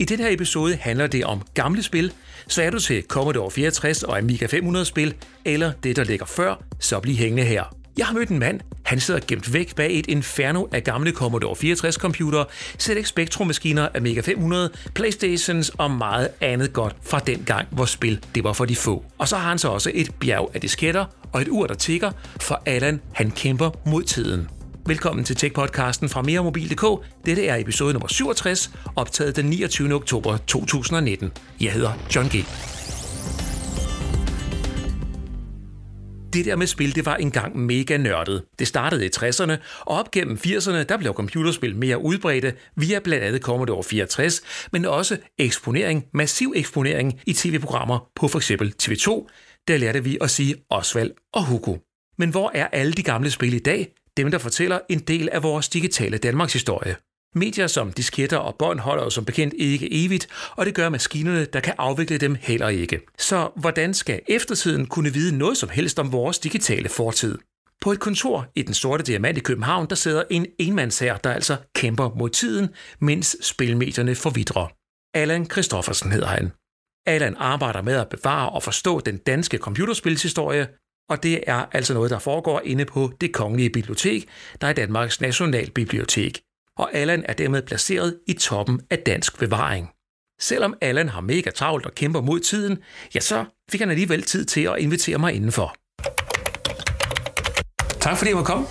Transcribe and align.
I 0.00 0.04
den 0.04 0.18
her 0.18 0.28
episode 0.30 0.76
handler 0.80 1.06
det 1.06 1.24
om 1.24 1.42
gamle 1.54 1.82
spil, 1.82 2.12
så 2.48 2.62
er 2.62 2.70
du 2.70 2.78
til 2.78 3.02
Commodore 3.08 3.50
64 3.50 4.02
og 4.02 4.18
Amiga 4.18 4.46
500 4.46 4.84
spil, 4.84 5.14
eller 5.44 5.72
det, 5.82 5.96
der 5.96 6.04
ligger 6.04 6.26
før, 6.26 6.62
så 6.80 7.00
bliv 7.00 7.16
hængende 7.16 7.44
her. 7.44 7.76
Jeg 7.98 8.06
har 8.06 8.14
mødt 8.14 8.28
en 8.28 8.38
mand, 8.38 8.60
han 8.82 9.00
sidder 9.00 9.20
gemt 9.28 9.52
væk 9.52 9.74
bag 9.74 9.98
et 9.98 10.06
inferno 10.06 10.64
af 10.72 10.84
gamle 10.84 11.12
Commodore 11.12 11.56
64 11.56 11.94
computer, 11.94 12.44
ZX 12.78 13.08
Spectrum 13.08 13.46
maskiner, 13.46 13.88
Amiga 13.94 14.20
500, 14.20 14.70
Playstations 14.94 15.68
og 15.68 15.90
meget 15.90 16.28
andet 16.40 16.72
godt 16.72 16.96
fra 17.02 17.18
den 17.18 17.42
gang, 17.46 17.68
hvor 17.70 17.84
spil 17.84 18.20
det 18.34 18.44
var 18.44 18.52
for 18.52 18.64
de 18.64 18.76
få. 18.76 19.04
Og 19.18 19.28
så 19.28 19.36
har 19.36 19.48
han 19.48 19.58
så 19.58 19.68
også 19.68 19.90
et 19.94 20.10
bjerg 20.20 20.50
af 20.54 20.60
disketter 20.60 21.04
og 21.32 21.42
et 21.42 21.48
ur, 21.48 21.66
der 21.66 21.74
tigger, 21.74 22.12
for 22.40 22.62
Allan 22.66 23.00
han 23.12 23.30
kæmper 23.30 23.70
mod 23.86 24.02
tiden. 24.02 24.55
Velkommen 24.88 25.24
til 25.24 25.34
Tech-podcasten 25.34 26.08
fra 26.08 26.22
meremobil.dk. 26.22 27.06
Dette 27.26 27.46
er 27.46 27.56
episode 27.56 27.92
nummer 27.92 28.08
67, 28.08 28.70
optaget 28.96 29.36
den 29.36 29.44
29. 29.44 29.94
oktober 29.94 30.36
2019. 30.36 31.32
Jeg 31.60 31.72
hedder 31.72 31.92
John 32.14 32.28
G. 32.28 32.44
det 36.32 36.44
der 36.44 36.56
med 36.56 36.66
spil, 36.66 36.94
det 36.94 37.06
var 37.06 37.16
engang 37.16 37.58
mega 37.58 37.96
nørdet. 37.96 38.44
Det 38.58 38.68
startede 38.68 39.06
i 39.06 39.10
60'erne, 39.16 39.52
og 39.80 39.98
op 39.98 40.10
gennem 40.10 40.36
80'erne, 40.36 40.82
der 40.82 40.96
blev 40.98 41.12
computerspil 41.12 41.76
mere 41.76 42.02
udbredte 42.02 42.54
via 42.76 42.98
blandt 42.98 43.24
andet 43.24 43.42
Commodore 43.42 43.84
64, 43.84 44.42
men 44.72 44.84
også 44.84 45.18
eksponering, 45.38 46.04
massiv 46.14 46.52
eksponering 46.56 47.20
i 47.26 47.32
tv-programmer 47.32 48.10
på 48.16 48.28
f.eks. 48.28 48.50
TV2. 48.82 49.26
Der 49.68 49.76
lærte 49.76 50.04
vi 50.04 50.18
at 50.20 50.30
sige 50.30 50.54
Osvald 50.70 51.10
og 51.32 51.46
Hugo. 51.46 51.76
Men 52.18 52.30
hvor 52.30 52.50
er 52.54 52.66
alle 52.66 52.92
de 52.92 53.02
gamle 53.02 53.30
spil 53.30 53.54
i 53.54 53.58
dag? 53.58 53.92
Dem, 54.16 54.30
der 54.30 54.38
fortæller 54.38 54.78
en 54.88 54.98
del 54.98 55.28
af 55.32 55.42
vores 55.42 55.68
digitale 55.68 56.18
Danmarks 56.18 56.52
historie. 56.52 56.96
Medier 57.34 57.66
som 57.66 57.92
disketter 57.92 58.36
og 58.36 58.56
bånd 58.58 58.80
holder 58.80 59.04
jo 59.04 59.10
som 59.10 59.24
bekendt 59.24 59.54
ikke 59.58 60.04
evigt, 60.04 60.28
og 60.50 60.66
det 60.66 60.74
gør 60.74 60.88
maskinerne, 60.88 61.44
der 61.44 61.60
kan 61.60 61.74
afvikle 61.78 62.18
dem 62.18 62.36
heller 62.40 62.68
ikke. 62.68 63.00
Så 63.18 63.50
hvordan 63.56 63.94
skal 63.94 64.20
eftertiden 64.28 64.86
kunne 64.86 65.12
vide 65.12 65.38
noget 65.38 65.56
som 65.56 65.68
helst 65.68 65.98
om 65.98 66.12
vores 66.12 66.38
digitale 66.38 66.88
fortid? 66.88 67.38
På 67.80 67.92
et 67.92 68.00
kontor 68.00 68.46
i 68.54 68.62
den 68.62 68.74
sorte 68.74 69.04
diamant 69.04 69.38
i 69.38 69.40
København, 69.40 69.86
der 69.88 69.94
sidder 69.94 70.22
en 70.30 70.46
enmandshær, 70.58 71.16
der 71.16 71.32
altså 71.32 71.56
kæmper 71.74 72.10
mod 72.16 72.30
tiden, 72.30 72.68
mens 73.00 73.36
spilmedierne 73.42 74.14
forvidrer. 74.14 74.66
Allan 75.14 75.50
Christoffersen 75.50 76.12
hedder 76.12 76.26
han. 76.26 76.52
Allan 77.06 77.36
arbejder 77.36 77.82
med 77.82 77.94
at 77.94 78.08
bevare 78.08 78.50
og 78.50 78.62
forstå 78.62 79.00
den 79.00 79.16
danske 79.16 79.58
computerspilshistorie, 79.58 80.66
og 81.08 81.22
det 81.22 81.40
er 81.46 81.64
altså 81.72 81.94
noget, 81.94 82.10
der 82.10 82.18
foregår 82.18 82.62
inde 82.64 82.84
på 82.84 83.12
det 83.20 83.32
kongelige 83.32 83.70
bibliotek, 83.70 84.28
der 84.60 84.66
er 84.66 84.72
Danmarks 84.72 85.20
Nationalbibliotek 85.20 86.40
og 86.78 86.94
Allan 86.94 87.24
er 87.28 87.32
dermed 87.32 87.62
placeret 87.62 88.16
i 88.26 88.32
toppen 88.32 88.80
af 88.90 88.98
dansk 88.98 89.38
bevaring. 89.38 89.88
Selvom 90.40 90.74
Allan 90.80 91.08
har 91.08 91.20
mega 91.20 91.50
travlt 91.50 91.86
og 91.86 91.94
kæmper 91.94 92.20
mod 92.20 92.40
tiden, 92.40 92.78
ja 93.14 93.20
så 93.20 93.44
fik 93.70 93.80
han 93.80 93.90
alligevel 93.90 94.22
tid 94.22 94.44
til 94.44 94.60
at 94.60 94.78
invitere 94.78 95.18
mig 95.18 95.34
indenfor. 95.34 95.76
Tak 98.00 98.18
fordi 98.18 98.28
jeg 98.28 98.36
måtte 98.36 98.52
komme. 98.52 98.66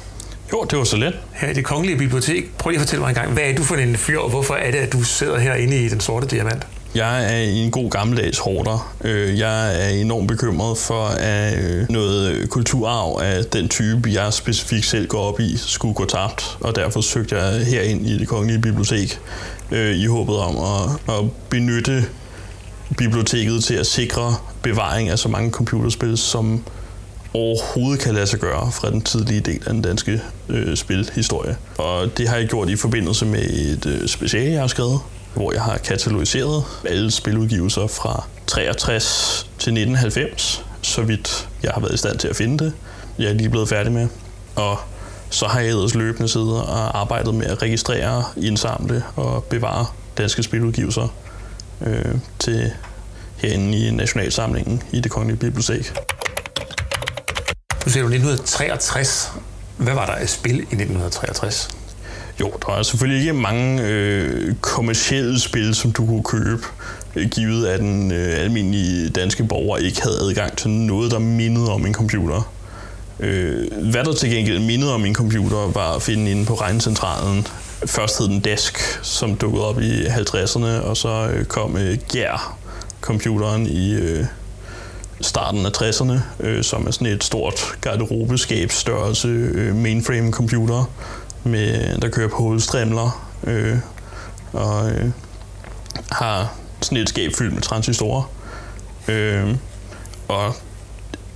Jo, 0.53 0.63
det 0.69 0.77
var 0.77 0.83
så 0.83 0.97
let. 0.97 1.19
Her 1.33 1.49
i 1.49 1.53
det 1.53 1.65
kongelige 1.65 1.97
bibliotek. 1.97 2.57
Prøv 2.57 2.69
lige 2.69 2.79
at 2.79 2.81
fortælle 2.81 3.01
mig 3.01 3.09
en 3.09 3.15
gang, 3.15 3.33
hvad 3.33 3.43
er 3.43 3.55
du 3.55 3.63
for 3.63 3.75
en 3.75 3.95
fyr, 3.95 4.19
og 4.19 4.29
hvorfor 4.29 4.53
er 4.53 4.71
det, 4.71 4.77
at 4.77 4.93
du 4.93 5.03
sidder 5.03 5.37
herinde 5.39 5.85
i 5.85 5.89
den 5.89 5.99
sorte 5.99 6.27
diamant? 6.27 6.67
Jeg 6.95 7.33
er 7.33 7.43
en 7.43 7.71
god 7.71 7.89
gammeldags 7.89 8.39
hårder. 8.39 8.95
Øh, 9.03 9.39
jeg 9.39 9.85
er 9.85 9.89
enormt 9.89 10.27
bekymret 10.27 10.77
for, 10.77 11.05
at 11.07 11.63
øh, 11.63 11.89
noget 11.89 12.31
øh, 12.31 12.47
kulturarv 12.47 13.19
af 13.23 13.45
den 13.45 13.69
type, 13.69 14.09
jeg 14.13 14.33
specifikt 14.33 14.85
selv 14.85 15.07
går 15.07 15.19
op 15.19 15.39
i, 15.39 15.57
skulle 15.57 15.93
gå 15.93 16.05
tabt. 16.05 16.57
Og 16.61 16.75
derfor 16.75 17.01
søgte 17.01 17.35
jeg 17.35 17.65
herind 17.65 18.07
i 18.07 18.17
det 18.17 18.27
kongelige 18.27 18.61
bibliotek 18.61 19.19
i 19.71 20.05
håbet 20.05 20.37
om 20.37 20.57
at, 20.57 21.15
at 21.15 21.31
benytte 21.49 22.05
biblioteket 22.97 23.63
til 23.63 23.73
at 23.73 23.85
sikre 23.85 24.35
bevaring 24.61 25.09
af 25.09 25.19
så 25.19 25.29
mange 25.29 25.51
computerspil, 25.51 26.17
som 26.17 26.63
overhovedet 27.33 27.99
kan 27.99 28.13
lade 28.13 28.27
sig 28.27 28.39
gøre 28.39 28.71
fra 28.71 28.91
den 28.91 29.01
tidlige 29.01 29.39
del 29.39 29.61
af 29.65 29.73
den 29.73 29.81
danske 29.81 30.21
øh, 30.49 30.75
spilhistorie. 30.75 31.55
Og 31.77 32.17
det 32.17 32.27
har 32.27 32.37
jeg 32.37 32.47
gjort 32.47 32.69
i 32.69 32.75
forbindelse 32.75 33.25
med 33.25 33.41
et 33.41 33.85
øh, 33.85 34.07
speciale, 34.07 34.51
jeg 34.51 34.61
har 34.61 34.67
skrevet, 34.67 34.99
hvor 35.35 35.53
jeg 35.53 35.61
har 35.61 35.77
katalogiseret 35.77 36.63
alle 36.85 37.11
spiludgivelser 37.11 37.87
fra 37.87 38.23
63 38.47 39.39
til 39.43 39.71
1990, 39.71 40.65
så 40.81 41.01
vidt 41.01 41.49
jeg 41.63 41.71
har 41.71 41.81
været 41.81 41.93
i 41.93 41.97
stand 41.97 42.19
til 42.19 42.27
at 42.27 42.35
finde 42.35 42.65
det. 42.65 42.73
Jeg 43.19 43.29
er 43.29 43.33
lige 43.33 43.49
blevet 43.49 43.69
færdig 43.69 43.91
med. 43.91 44.07
Og 44.55 44.77
så 45.29 45.47
har 45.47 45.59
jeg 45.59 45.69
ellers 45.69 45.95
løbende 45.95 46.29
siddet 46.29 46.61
og 46.61 46.99
arbejdet 46.99 47.35
med 47.35 47.45
at 47.45 47.61
registrere, 47.61 48.23
indsamle 48.37 49.03
og 49.15 49.43
bevare 49.43 49.85
danske 50.17 50.43
spiludgivelser 50.43 51.07
øh, 51.81 52.15
til 52.39 52.71
herinde 53.37 53.77
i 53.77 53.91
Nationalsamlingen 53.91 54.83
i 54.91 54.99
det 54.99 55.11
Kongelige 55.11 55.39
Bibliotek. 55.39 55.93
Du 57.85 57.89
siger 57.89 58.03
du 58.03 58.07
1963. 58.07 59.31
Hvad 59.77 59.93
var 59.93 60.05
der 60.05 60.13
af 60.13 60.29
spil 60.29 60.55
i 60.55 60.59
1963? 60.59 61.71
Jo, 62.39 62.51
der 62.65 62.73
er 62.73 62.83
selvfølgelig 62.83 63.21
ikke 63.21 63.33
mange 63.33 63.81
øh, 63.83 64.55
kommersielle 64.61 65.39
spil, 65.39 65.75
som 65.75 65.91
du 65.91 66.05
kunne 66.05 66.23
købe, 66.23 66.63
øh, 67.15 67.29
givet 67.29 67.67
at 67.67 67.79
den 67.79 68.11
øh, 68.11 68.39
almindelige 68.39 69.09
danske 69.09 69.43
borger 69.43 69.77
ikke 69.77 70.01
havde 70.01 70.17
adgang 70.21 70.57
til 70.57 70.69
noget, 70.69 71.11
der 71.11 71.19
mindede 71.19 71.71
om 71.71 71.85
en 71.85 71.93
computer. 71.93 72.51
Øh, 73.19 73.67
hvad 73.91 74.03
der 74.03 74.13
til 74.13 74.29
gengæld 74.29 74.59
mindede 74.59 74.93
om 74.93 75.05
en 75.05 75.15
computer, 75.15 75.71
var 75.71 75.95
at 75.95 76.01
finde 76.01 76.31
inde 76.31 76.45
på 76.45 76.53
regncentralen. 76.53 77.47
Først 77.85 78.19
hed 78.19 78.27
den 78.27 78.39
Desk, 78.39 78.99
som 79.03 79.35
dukkede 79.35 79.67
op 79.67 79.81
i 79.81 80.05
50'erne, 80.05 80.65
og 80.65 80.97
så 80.97 81.29
øh, 81.33 81.45
kom 81.45 81.77
øh, 81.77 81.97
Gær, 82.11 82.57
computeren 83.01 83.67
i 83.67 83.93
øh, 83.93 84.25
starten 85.21 85.65
af 85.65 85.69
60'erne, 85.81 86.19
øh, 86.39 86.63
som 86.63 86.87
er 86.87 86.91
sådan 86.91 87.07
et 87.07 87.23
stort 87.23 87.77
garderobeskabsstørrelse 87.81 89.27
øh, 89.27 89.75
mainframe 89.75 90.31
computer, 90.31 90.91
med, 91.45 91.97
der 91.97 92.09
kører 92.09 92.29
på 92.29 92.35
hovedstrimler 92.35 93.31
øh, 93.43 93.77
og 94.53 94.91
øh, 94.91 95.11
har 96.11 96.53
sådan 96.81 96.97
et 96.97 97.09
skab 97.09 97.31
fyldt 97.37 97.53
med 97.53 97.61
transistorer. 97.61 98.31
Øh, 99.07 99.55
og 100.27 100.55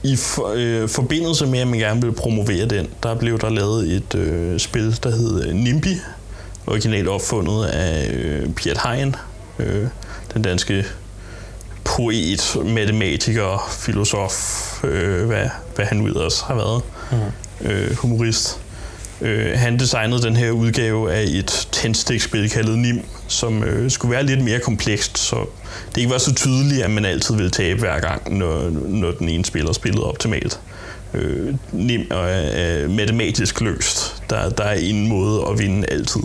i 0.03 0.15
for, 0.15 0.53
øh, 0.55 0.89
forbindelse 0.89 1.45
med, 1.45 1.59
at 1.59 1.67
man 1.67 1.79
gerne 1.79 2.01
ville 2.01 2.15
promovere 2.15 2.65
den, 2.65 2.87
der 3.03 3.15
blev 3.15 3.39
der 3.39 3.49
lavet 3.49 3.91
et 3.91 4.15
øh, 4.15 4.59
spil, 4.59 4.99
der 5.03 5.09
hed 5.09 5.53
NIMBY, 5.53 5.97
originalt 6.67 7.07
opfundet 7.07 7.65
af 7.65 8.09
øh, 8.13 8.49
Piet 8.49 8.77
Hein, 8.77 9.15
øh, 9.59 9.87
den 10.33 10.41
danske 10.41 10.85
poet, 11.83 12.57
matematiker, 12.65 13.69
filosof, 13.71 14.83
øh, 14.83 15.25
hvad, 15.25 15.49
hvad 15.75 15.85
han 15.85 16.05
ellers 16.05 16.41
har 16.41 16.55
været, 16.55 16.81
mm. 17.11 17.67
øh, 17.67 17.95
humorist. 17.95 18.59
Øh, 19.21 19.59
han 19.59 19.79
designede 19.79 20.21
den 20.21 20.35
her 20.35 20.51
udgave 20.51 21.13
af 21.13 21.23
et 21.27 21.67
tændstikspil 21.71 22.49
kaldet 22.49 22.77
NIM, 22.77 23.05
som 23.27 23.63
øh, 23.63 23.91
skulle 23.91 24.11
være 24.11 24.25
lidt 24.25 24.43
mere 24.43 24.59
komplekst, 24.59 25.17
så 25.17 25.35
det 25.89 25.97
ikke 25.97 26.11
var 26.11 26.17
så 26.17 26.35
tydeligt, 26.35 26.83
at 26.83 26.91
man 26.91 27.05
altid 27.05 27.35
ville 27.35 27.51
tabe 27.51 27.79
hver 27.79 27.99
gang, 27.99 28.37
når, 28.37 28.69
når 28.87 29.11
den 29.11 29.29
ene 29.29 29.45
spiller 29.45 29.73
spillede 29.73 30.03
optimalt. 30.03 30.59
Øh, 31.13 31.55
NIM 31.71 32.07
er, 32.11 32.15
er 32.15 32.87
matematisk 32.87 33.61
løst. 33.61 34.23
Der, 34.29 34.49
der 34.49 34.63
er 34.63 34.75
en 34.75 35.07
måde 35.07 35.45
at 35.51 35.59
vinde 35.59 35.87
altid. 35.91 36.21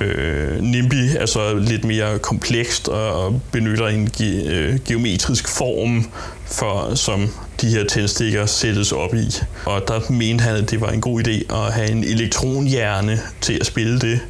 Øh, 0.00 0.60
NIMBY 0.62 1.16
er 1.16 1.26
så 1.26 1.54
lidt 1.54 1.84
mere 1.84 2.18
komplekst 2.18 2.88
og 2.88 3.40
benytter 3.52 3.86
en 3.86 4.10
ge, 4.10 4.44
øh, 4.48 4.78
geometrisk 4.84 5.48
form, 5.48 6.10
for, 6.46 6.94
som 6.94 7.30
de 7.62 7.68
her 7.68 7.84
tændstikker 7.84 8.46
sættes 8.46 8.92
op 8.92 9.14
i. 9.14 9.36
Og 9.66 9.88
der 9.88 10.00
mente 10.10 10.42
han, 10.42 10.56
at 10.56 10.70
det 10.70 10.80
var 10.80 10.90
en 10.90 11.00
god 11.00 11.26
idé 11.26 11.54
at 11.54 11.72
have 11.72 11.90
en 11.90 12.04
elektronhjerne 12.04 13.20
til 13.40 13.58
at 13.60 13.66
spille 13.66 13.98
det. 14.00 14.20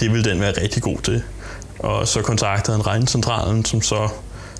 Det 0.00 0.12
ville 0.12 0.30
den 0.30 0.40
være 0.40 0.62
rigtig 0.62 0.82
god 0.82 0.98
til. 0.98 1.22
Og 1.78 2.08
så 2.08 2.22
kontaktede 2.22 2.76
han 2.76 2.86
regncentralen, 2.86 3.64
som 3.64 3.82
så 3.82 4.08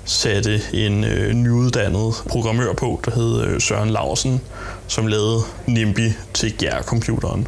satte 0.05 0.61
en 0.73 1.03
øh, 1.03 1.33
nyuddannet 1.33 2.13
programmør 2.29 2.73
på, 2.73 3.01
der 3.05 3.11
hed 3.11 3.41
øh, 3.41 3.61
Søren 3.61 3.89
Larsen, 3.89 4.41
som 4.87 5.07
lavede 5.07 5.41
NIMBY 5.67 6.11
til 6.33 6.53
GR-computeren. 6.63 7.47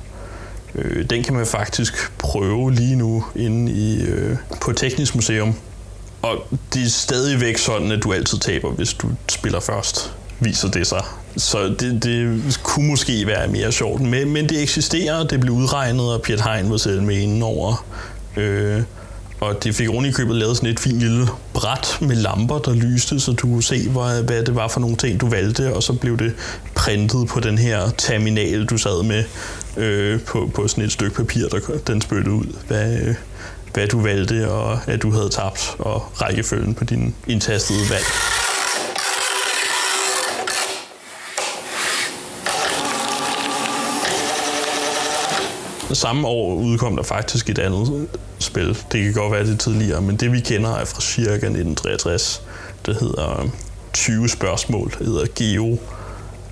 Øh, 0.75 1.05
den 1.09 1.23
kan 1.23 1.33
man 1.33 1.45
faktisk 1.45 2.17
prøve 2.17 2.73
lige 2.73 2.95
nu 2.95 3.25
inde 3.35 3.71
i, 3.71 4.01
øh, 4.01 4.37
på 4.61 4.71
Teknisk 4.71 5.15
Museum. 5.15 5.55
Og 6.21 6.37
det 6.73 6.83
er 6.83 6.89
stadigvæk 6.89 7.57
sådan, 7.57 7.91
at 7.91 8.03
du 8.03 8.13
altid 8.13 8.37
taber, 8.37 8.71
hvis 8.71 8.93
du 8.93 9.09
spiller 9.29 9.59
først, 9.59 10.13
viser 10.41 10.67
det 10.67 10.87
sig. 10.87 11.03
Så 11.37 11.67
det, 11.79 12.03
det 12.03 12.59
kunne 12.63 12.87
måske 12.87 13.27
være 13.27 13.47
mere 13.47 13.71
sjovt. 13.71 14.01
Men, 14.01 14.33
men 14.33 14.49
det 14.49 14.61
eksisterer, 14.61 15.23
det 15.23 15.39
blev 15.39 15.53
udregnet, 15.53 16.13
og 16.13 16.21
Piet 16.21 16.41
Hein 16.41 16.71
var 16.71 16.77
selv 16.77 17.03
med 17.03 17.15
inden 17.15 17.43
over. 17.43 17.85
Øh, 18.37 18.81
og 19.39 19.63
det 19.63 19.75
fik 19.75 19.89
oven 19.89 20.05
i 20.05 20.11
købet 20.11 20.35
lavet 20.35 20.57
sådan 20.57 20.69
et 20.69 20.79
fint 20.79 20.99
lille 20.99 21.27
bræt 21.53 21.97
med 22.01 22.15
lamper, 22.15 22.59
der 22.59 22.73
lyste, 22.73 23.19
så 23.19 23.31
du 23.31 23.47
kunne 23.47 23.63
se, 23.63 23.89
hvad, 23.89 24.23
hvad 24.23 24.43
det 24.43 24.55
var 24.55 24.67
for 24.67 24.79
nogle 24.79 24.95
ting, 24.95 25.21
du 25.21 25.29
valgte, 25.29 25.73
og 25.75 25.83
så 25.83 25.93
blev 25.93 26.17
det 26.17 26.33
printet 26.75 27.27
på 27.27 27.39
den 27.39 27.57
her 27.57 27.89
terminal, 27.97 28.65
du 28.65 28.77
sad 28.77 29.03
med 29.03 29.23
øh, 29.77 30.19
på, 30.21 30.51
på 30.55 30.67
sådan 30.67 30.83
et 30.83 30.91
stykke 30.91 31.15
papir, 31.15 31.47
der 31.47 31.59
den 31.87 32.01
spyttede 32.01 32.31
ud, 32.31 32.55
hvad, 32.67 32.99
øh, 33.01 33.15
hvad 33.73 33.87
du 33.87 34.01
valgte, 34.01 34.51
og 34.51 34.79
at 34.87 35.01
du 35.01 35.11
havde 35.11 35.29
tabt, 35.29 35.75
og 35.79 36.21
rækkefølgen 36.21 36.73
på 36.73 36.83
din 36.83 37.15
indtastede 37.27 37.79
valg. 37.89 38.05
Samme 45.93 46.27
år 46.27 46.55
udkom 46.55 46.95
der 46.95 47.03
faktisk 47.03 47.49
et 47.49 47.59
andet 47.59 48.07
spil. 48.39 48.77
Det 48.91 49.03
kan 49.03 49.13
godt 49.13 49.31
være 49.31 49.45
det 49.45 49.59
tidligere, 49.59 50.01
men 50.01 50.15
det 50.15 50.31
vi 50.31 50.39
kender 50.39 50.69
er 50.69 50.85
fra 50.85 51.01
cirka 51.01 51.31
1963. 51.31 52.43
Det 52.85 52.97
hedder 52.99 53.39
øh, 53.39 53.49
20 53.93 54.29
spørgsmål, 54.29 54.93
det 54.99 55.07
hedder 55.07 55.25
Geo, 55.35 55.77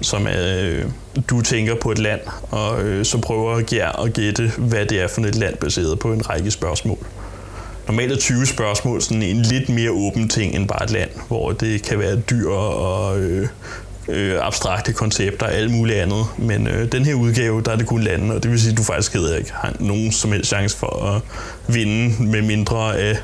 som 0.01 0.27
er, 0.27 0.61
øh, 0.63 0.85
du 1.29 1.41
tænker 1.41 1.75
på 1.75 1.91
et 1.91 1.99
land, 1.99 2.21
og 2.51 2.81
øh, 2.81 3.05
så 3.05 3.17
prøver 3.17 3.61
Gjer 3.61 3.91
at 3.91 4.13
gætte, 4.13 4.51
hvad 4.57 4.85
det 4.85 5.01
er 5.01 5.07
for 5.07 5.21
et 5.21 5.35
land, 5.35 5.57
baseret 5.57 5.99
på 5.99 6.13
en 6.13 6.29
række 6.29 6.51
spørgsmål. 6.51 6.97
Normalt 7.87 8.11
er 8.11 8.17
20 8.17 8.45
spørgsmål 8.45 9.01
sådan 9.01 9.23
en 9.23 9.41
lidt 9.41 9.69
mere 9.69 9.91
åben 9.91 10.29
ting 10.29 10.55
end 10.55 10.67
bare 10.67 10.83
et 10.83 10.91
land, 10.91 11.09
hvor 11.27 11.51
det 11.51 11.83
kan 11.83 11.99
være 11.99 12.15
dyr 12.15 12.49
og 12.49 13.19
øh, 13.19 13.47
øh, 14.09 14.45
abstrakte 14.45 14.93
koncepter 14.93 15.45
og 15.45 15.53
alt 15.53 15.71
muligt 15.71 15.99
andet. 15.99 16.25
Men 16.37 16.67
øh, 16.67 16.91
den 16.91 17.05
her 17.05 17.13
udgave, 17.13 17.61
der 17.61 17.71
er 17.71 17.75
det 17.75 17.87
kun 17.87 18.01
lande, 18.03 18.35
og 18.35 18.43
det 18.43 18.51
vil 18.51 18.61
sige, 18.61 18.71
at 18.71 18.77
du 18.77 18.83
faktisk 18.83 19.13
hedder 19.13 19.37
ikke 19.37 19.51
har 19.53 19.75
nogen 19.79 20.11
som 20.11 20.31
helst 20.31 20.49
chance 20.49 20.77
for 20.77 21.05
at 21.05 21.21
vinde, 21.75 22.23
med 22.23 22.41
mindre 22.41 22.97
af 22.97 23.17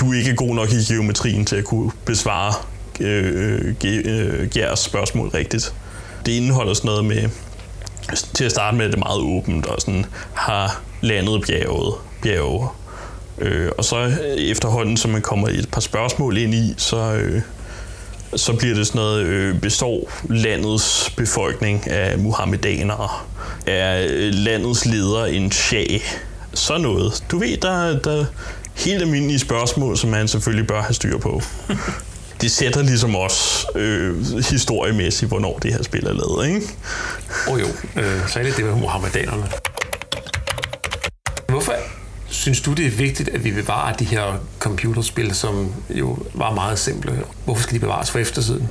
du 0.00 0.12
ikke 0.12 0.30
er 0.30 0.34
god 0.34 0.54
nok 0.54 0.72
i 0.72 0.92
geometrien 0.92 1.44
til 1.44 1.56
at 1.56 1.64
kunne 1.64 1.90
besvare 2.04 2.52
øh, 3.00 3.74
øh, 3.84 4.48
Gers 4.50 4.70
øh, 4.70 4.76
spørgsmål 4.76 5.28
rigtigt. 5.28 5.74
Det 6.26 6.32
indeholder 6.32 6.74
sådan 6.74 6.88
noget 6.88 7.04
med, 7.04 7.28
til 8.34 8.44
at 8.44 8.50
starte 8.50 8.76
med, 8.76 8.86
det 8.86 8.94
er 8.94 8.98
meget 8.98 9.20
åbent, 9.20 9.66
og 9.66 9.80
sådan 9.80 10.06
har 10.34 10.82
landet 11.00 11.42
bjerget, 11.46 11.94
bjerge. 12.22 12.68
Øh, 13.38 13.70
og 13.78 13.84
så 13.84 14.12
efterhånden, 14.38 14.96
som 14.96 15.10
man 15.10 15.22
kommer 15.22 15.48
et 15.48 15.68
par 15.72 15.80
spørgsmål 15.80 16.36
ind 16.36 16.54
i, 16.54 16.74
så, 16.76 16.96
øh, 16.96 17.42
så 18.36 18.52
bliver 18.52 18.74
det 18.74 18.86
sådan 18.86 18.98
noget, 18.98 19.24
øh, 19.24 19.60
består 19.60 20.12
landets 20.28 21.12
befolkning 21.16 21.90
af 21.90 22.18
muhammedanere? 22.18 23.08
Er 23.66 24.06
øh, 24.10 24.32
landets 24.34 24.86
leder 24.86 25.24
en 25.24 25.52
shah? 25.52 26.00
Sådan 26.54 26.80
noget. 26.80 27.24
Du 27.30 27.38
ved, 27.38 27.56
der, 27.56 27.98
der 27.98 28.24
helt 28.74 29.02
almindelige 29.02 29.38
spørgsmål, 29.38 29.96
som 29.96 30.10
man 30.10 30.28
selvfølgelig 30.28 30.66
bør 30.66 30.82
have 30.82 30.94
styr 30.94 31.18
på. 31.18 31.42
det 32.40 32.50
sætter 32.50 32.82
ligesom 32.82 33.14
også 33.14 33.66
øh, 33.74 34.24
historiemæssigt, 34.50 35.28
hvornår 35.28 35.58
det 35.58 35.72
her 35.72 35.82
spil 35.82 36.06
er 36.06 36.12
lavet, 36.12 36.46
ikke? 36.46 36.66
Åh 37.48 37.54
oh, 37.54 37.60
jo, 37.60 37.66
øh, 37.96 38.28
særligt 38.28 38.56
det 38.56 38.64
med 38.64 38.74
muhammedanerne. 38.74 39.44
Synes 42.44 42.60
du, 42.60 42.72
det 42.72 42.86
er 42.86 42.90
vigtigt, 42.90 43.28
at 43.28 43.44
vi 43.44 43.50
bevarer 43.50 43.92
de 43.92 44.04
her 44.04 44.22
computerspil, 44.58 45.34
som 45.34 45.72
jo 45.90 46.18
var 46.34 46.54
meget 46.54 46.78
simple? 46.78 47.12
Hvorfor 47.44 47.62
skal 47.62 47.74
de 47.74 47.80
bevares 47.80 48.10
for 48.10 48.18
eftertiden? 48.18 48.68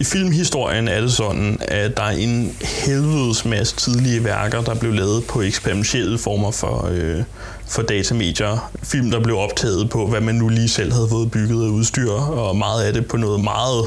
I 0.00 0.04
filmhistorien 0.04 0.88
er 0.88 1.00
det 1.00 1.12
sådan, 1.12 1.58
at 1.60 1.96
der 1.96 2.02
er 2.02 2.10
en 2.10 2.56
helvedes 2.84 3.44
masse 3.44 3.76
tidlige 3.76 4.24
værker, 4.24 4.60
der 4.60 4.74
blev 4.74 4.92
lavet 4.92 5.24
på 5.24 5.42
eksperimentelle 5.42 6.18
former 6.18 6.50
for, 6.50 6.88
øh, 6.90 7.22
for 7.68 7.82
datamedier. 7.82 8.70
Film, 8.82 9.10
der 9.10 9.20
blev 9.20 9.36
optaget 9.38 9.90
på, 9.90 10.06
hvad 10.06 10.20
man 10.20 10.34
nu 10.34 10.48
lige 10.48 10.68
selv 10.68 10.92
havde 10.92 11.08
fået 11.08 11.30
bygget 11.30 11.64
af 11.64 11.68
udstyr, 11.68 12.12
og 12.12 12.56
meget 12.56 12.84
af 12.84 12.92
det 12.92 13.06
på 13.06 13.16
noget 13.16 13.40
meget 13.44 13.84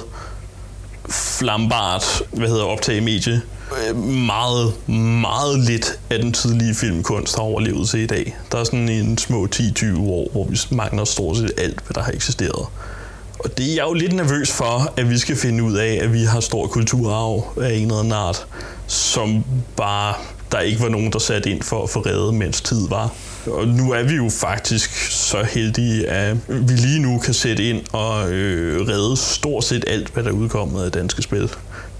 flambart, 1.09 2.21
hvad 2.31 2.47
hedder 2.47 2.63
optagemedie. 2.63 3.41
Øh, 3.89 3.97
meget, 4.05 4.73
meget 5.21 5.59
lidt 5.59 5.99
af 6.09 6.19
den 6.19 6.33
tidlige 6.33 6.75
filmkunst 6.75 7.35
har 7.35 7.43
overlevet 7.43 7.89
til 7.89 7.99
i 7.99 8.07
dag. 8.07 8.35
Der 8.51 8.57
er 8.57 8.63
sådan 8.63 8.89
en 8.89 9.17
små 9.17 9.47
10-20 9.55 9.99
år, 9.99 10.31
hvor 10.31 10.45
vi 10.45 10.57
mangler 10.71 11.05
stort 11.05 11.37
set 11.37 11.51
alt, 11.57 11.79
hvad 11.85 11.93
der 11.93 12.01
har 12.01 12.11
eksisteret. 12.11 12.65
Og 13.39 13.57
det 13.57 13.71
er 13.71 13.75
jeg 13.75 13.83
jo 13.83 13.93
lidt 13.93 14.13
nervøs 14.13 14.51
for, 14.51 14.93
at 14.97 15.09
vi 15.09 15.17
skal 15.17 15.35
finde 15.35 15.63
ud 15.63 15.75
af, 15.75 15.99
at 16.01 16.13
vi 16.13 16.23
har 16.23 16.39
stor 16.39 16.67
kulturarv 16.67 17.57
af 17.61 17.73
en 17.73 17.81
eller 17.81 17.99
anden 17.99 18.13
art, 18.13 18.47
som 18.87 19.43
bare 19.75 20.13
der 20.51 20.59
ikke 20.59 20.81
var 20.81 20.89
nogen, 20.89 21.11
der 21.11 21.19
satte 21.19 21.49
ind 21.49 21.61
for 21.61 21.83
at 21.83 21.89
få 21.89 21.99
reddet, 21.99 22.33
mens 22.33 22.61
tid 22.61 22.87
var. 22.89 23.13
Og 23.47 23.67
nu 23.67 23.91
er 23.91 24.03
vi 24.03 24.15
jo 24.15 24.29
faktisk 24.29 25.11
så 25.11 25.43
heldige, 25.43 26.07
at 26.07 26.37
vi 26.47 26.73
lige 26.73 26.99
nu 26.99 27.19
kan 27.19 27.33
sætte 27.33 27.69
ind 27.69 27.81
og 27.91 28.31
øh, 28.31 28.87
redde 28.87 29.17
stort 29.17 29.63
set 29.63 29.83
alt, 29.87 30.09
hvad 30.09 30.23
der 30.23 30.29
er 30.29 30.33
udkommet 30.33 30.83
af 30.83 30.91
danske 30.91 31.21
spil. 31.21 31.49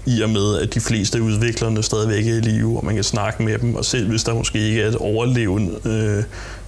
I 0.06 0.22
og 0.22 0.30
med, 0.30 0.58
at 0.58 0.74
de 0.74 0.80
fleste 0.80 1.18
af 1.18 1.22
udviklerne 1.22 1.82
stadigvæk 1.82 2.26
er 2.26 2.34
i 2.36 2.40
live, 2.40 2.78
og 2.78 2.84
man 2.84 2.94
kan 2.94 3.04
snakke 3.04 3.42
med 3.42 3.58
dem, 3.58 3.74
og 3.74 3.84
selv 3.84 4.08
hvis 4.08 4.24
der 4.24 4.34
måske 4.34 4.58
ikke 4.58 4.82
er 4.82 4.88
et 4.88 4.96
overlevende 4.96 5.78
øh, 5.84 6.24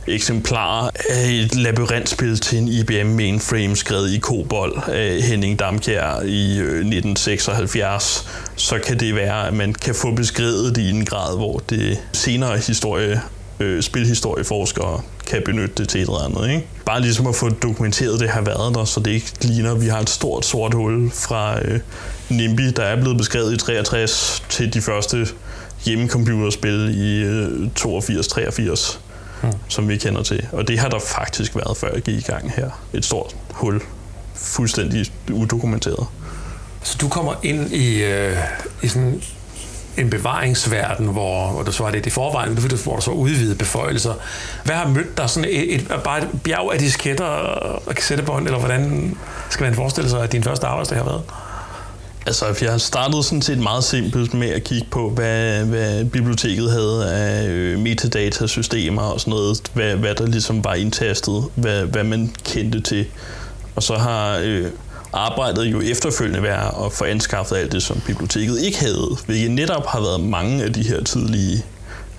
eksemplar 0.07 0.91
af 1.11 1.31
et 1.31 1.55
labyrintspil 1.55 2.39
til 2.39 2.59
en 2.59 2.69
IBM 2.69 3.07
mainframe 3.07 3.77
skrevet 3.77 4.11
i 4.11 4.19
kobol 4.19 4.83
af 4.87 5.23
Henning 5.23 5.59
Damkjær 5.59 6.21
i 6.21 6.59
øh, 6.59 6.67
1976, 6.67 8.29
så 8.57 8.79
kan 8.79 9.01
det 9.01 9.15
være, 9.15 9.47
at 9.47 9.55
man 9.55 9.73
kan 9.73 9.95
få 9.95 10.15
beskrevet 10.15 10.77
det 10.77 10.83
i 10.83 10.91
en 10.91 11.05
grad, 11.05 11.37
hvor 11.37 11.59
det 11.59 11.99
senere 12.13 12.59
historie 12.59 13.21
øh, 13.61 13.83
spilhistorieforskere 13.83 15.01
kan 15.27 15.43
benytte 15.45 15.75
det 15.77 15.89
til 15.89 16.01
et 16.03 16.09
eller 16.09 16.25
andet. 16.25 16.55
Ikke? 16.55 16.67
Bare 16.87 17.01
ligesom 17.01 17.27
at 17.27 17.35
få 17.35 17.49
dokumenteret, 17.49 18.21
det 18.21 18.29
har 18.29 18.41
været 18.41 18.75
der, 18.75 18.85
så 18.85 19.01
det 19.01 19.11
ikke 19.11 19.33
ligner, 19.41 19.73
at 19.73 19.83
vi 19.83 19.89
har 19.89 20.01
et 20.01 20.11
stort 20.11 20.45
sort 20.45 20.75
hul 20.75 21.11
fra 21.11 21.61
øh, 21.65 21.81
NIMBY, 22.29 22.69
der 22.77 22.83
er 22.83 23.01
blevet 23.01 23.19
beskrevet 23.19 23.53
i 23.53 23.57
63 23.57 24.45
til 24.49 24.75
de 24.75 24.81
første 24.81 25.27
hjemmecomputerspil 25.85 26.95
i 26.97 27.23
øh, 27.23 27.69
82-83 27.81 28.99
mm. 29.43 29.53
som 29.69 29.89
vi 29.89 29.97
kender 29.97 30.23
til. 30.23 30.47
Og 30.53 30.69
det 30.69 30.79
har 30.79 30.89
der 30.89 30.99
faktisk 30.99 31.57
været, 31.57 31.77
før 31.77 31.93
jeg 31.93 32.03
gik 32.03 32.15
i 32.15 32.23
gang 32.33 32.53
her. 32.53 32.71
Et 32.93 33.05
stort 33.05 33.37
hul. 33.51 33.81
Fuldstændig 34.35 35.07
udokumenteret. 35.33 36.07
Så 36.83 36.99
du 37.01 37.09
kommer 37.09 37.35
ind 37.43 37.73
i, 37.73 38.03
øh, 38.03 38.37
i 38.83 38.89
sådan 38.89 39.23
en 39.97 40.11
bevaringsverden, 40.11 41.07
hvor, 41.07 41.49
hvor 41.49 41.63
der 41.63 41.71
så 41.71 41.83
var 41.83 41.91
det 41.91 42.07
i 42.07 42.11
forvejen, 42.11 42.53
hvor 42.53 42.95
der 42.95 43.01
så 43.01 43.11
udvidede 43.11 43.55
beføjelser. 43.55 44.15
Hvad 44.65 44.75
har 44.75 44.89
mødt 44.89 45.19
dig? 45.19 45.31
Sådan 45.31 45.49
et, 45.51 45.75
et, 45.75 46.01
bare 46.05 46.19
et 46.19 46.29
bjerg 46.45 46.73
af 46.73 46.79
disketter 46.79 47.25
og 47.25 47.95
kassettebånd, 47.95 48.47
eller 48.47 48.59
hvordan 48.59 49.17
skal 49.51 49.65
man 49.65 49.75
forestille 49.75 50.11
sig, 50.11 50.23
at 50.23 50.33
din 50.33 50.43
første 50.43 50.67
arbejdsdag 50.67 50.99
har 50.99 51.05
været? 51.05 51.23
Altså, 52.27 52.65
jeg 52.65 52.81
startede 52.81 53.23
sådan 53.23 53.43
set 53.43 53.59
meget 53.59 53.85
simpelt 53.85 54.35
med 54.35 54.49
at 54.49 54.65
kigge 54.65 54.87
på, 54.91 55.11
hvad, 55.11 55.65
hvad 55.65 56.05
biblioteket 56.05 56.71
havde 56.71 57.13
af 57.13 57.49
øh, 57.49 57.79
metadata-systemer 57.79 59.03
og 59.03 59.21
sådan 59.21 59.31
noget, 59.31 59.63
hvad, 59.73 59.97
hvad 59.97 60.15
der 60.15 60.27
ligesom 60.27 60.65
var 60.65 60.75
indtastet, 60.75 61.45
hvad, 61.55 61.83
hvad 61.85 62.05
man 62.05 62.35
kendte 62.45 62.81
til. 62.81 63.07
Og 63.77 63.83
så 63.83 63.95
har 63.95 64.39
øh, 64.43 64.67
arbejdet 65.15 65.65
jo 65.65 65.81
efterfølgende 65.81 66.43
være 66.43 66.87
at 66.87 66.93
få 66.93 67.05
anskaffet 67.05 67.57
alt 67.57 67.73
det, 67.73 67.83
som 67.83 68.01
biblioteket 68.07 68.61
ikke 68.61 68.79
havde, 68.79 69.17
hvilket 69.27 69.51
netop 69.51 69.87
har 69.87 70.01
været 70.01 70.21
mange 70.21 70.65
af 70.65 70.73
de 70.73 70.83
her 70.83 71.03
tidlige 71.03 71.65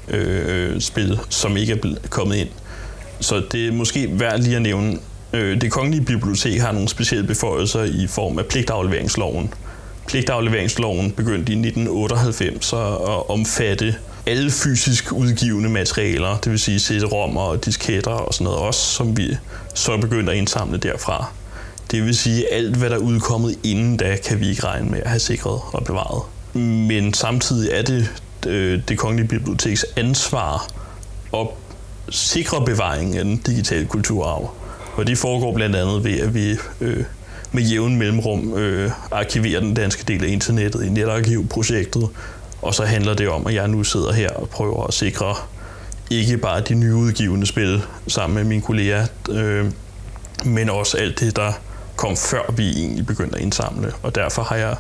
øh, 0.07 0.73
øh 0.73 0.81
spil, 0.81 1.19
som 1.29 1.57
ikke 1.57 1.73
er 1.73 1.95
kommet 2.09 2.35
ind. 2.35 2.49
Så 3.19 3.43
det 3.51 3.67
er 3.67 3.71
måske 3.71 4.09
værd 4.11 4.39
lige 4.39 4.55
at 4.55 4.61
nævne, 4.61 4.97
øh, 5.33 5.61
det 5.61 5.71
kongelige 5.71 6.05
bibliotek 6.05 6.61
har 6.61 6.71
nogle 6.71 6.89
specielle 6.89 7.27
beføjelser 7.27 7.83
i 7.83 8.07
form 8.07 8.39
af 8.39 8.45
pligtafleveringsloven, 8.45 9.53
Pligtafleveringsloven 10.07 11.11
begyndte 11.11 11.53
i 11.53 11.55
1998 11.55 12.73
at 12.73 13.29
omfatte 13.29 13.95
alle 14.27 14.51
fysisk 14.51 15.11
udgivende 15.11 15.69
materialer, 15.69 16.37
det 16.37 16.51
vil 16.51 16.59
sige 16.59 16.79
CD-ROM 16.79 17.37
og 17.37 17.65
disketter 17.65 18.11
og 18.11 18.33
sådan 18.33 18.45
noget 18.45 18.59
også, 18.59 18.79
som 18.79 19.17
vi 19.17 19.37
så 19.73 19.97
begyndte 19.97 20.31
at 20.31 20.37
indsamle 20.37 20.77
derfra. 20.77 21.31
Det 21.95 22.05
vil 22.05 22.15
sige, 22.15 22.53
at 22.53 22.57
alt, 22.57 22.75
hvad 22.75 22.89
der 22.89 22.95
er 22.95 22.99
udkommet 22.99 23.59
inden 23.63 23.97
da, 23.97 24.17
kan 24.25 24.39
vi 24.39 24.49
ikke 24.49 24.63
regne 24.63 24.89
med 24.89 24.99
at 24.99 25.09
have 25.09 25.19
sikret 25.19 25.59
og 25.73 25.83
bevaret. 25.83 26.23
Men 26.61 27.13
samtidig 27.13 27.71
er 27.71 27.81
det 27.81 28.11
øh, 28.47 28.81
det 28.87 28.97
kongelige 28.97 29.27
biblioteks 29.27 29.85
ansvar 29.95 30.67
at 31.33 31.47
sikre 32.09 32.65
bevaringen 32.65 33.17
af 33.17 33.23
den 33.23 33.37
digitale 33.37 33.85
kulturarv. 33.85 34.51
Og 34.95 35.07
det 35.07 35.17
foregår 35.17 35.53
blandt 35.53 35.75
andet 35.75 36.03
ved, 36.03 36.19
at 36.19 36.33
vi 36.33 36.57
øh, 36.81 37.03
med 37.51 37.63
jævn 37.63 37.95
mellemrum 37.95 38.57
øh, 38.57 38.91
arkiverer 39.11 39.59
den 39.59 39.73
danske 39.73 40.03
del 40.07 40.23
af 40.25 40.29
internettet 40.29 40.85
i 40.85 40.89
netarkivprojektet. 40.89 42.09
Og 42.61 42.73
så 42.73 42.85
handler 42.85 43.13
det 43.13 43.29
om, 43.29 43.47
at 43.47 43.53
jeg 43.53 43.67
nu 43.67 43.83
sidder 43.83 44.13
her 44.13 44.29
og 44.29 44.49
prøver 44.49 44.87
at 44.87 44.93
sikre 44.93 45.35
ikke 46.09 46.37
bare 46.37 46.61
de 46.61 46.75
nyudgivende 46.75 47.47
spil 47.47 47.81
sammen 48.07 48.35
med 48.35 48.43
mine 48.43 48.61
kolleger, 48.61 49.07
øh, 49.29 49.65
men 50.45 50.69
også 50.69 50.97
alt 50.97 51.19
det, 51.19 51.35
der 51.35 51.51
kom 51.95 52.17
før 52.17 52.51
vi 52.51 52.69
egentlig 52.69 53.05
begyndte 53.05 53.35
at 53.35 53.41
indsamle. 53.41 53.91
Og 54.03 54.15
derfor 54.15 54.43
har 54.43 54.55
jeg 54.55 54.75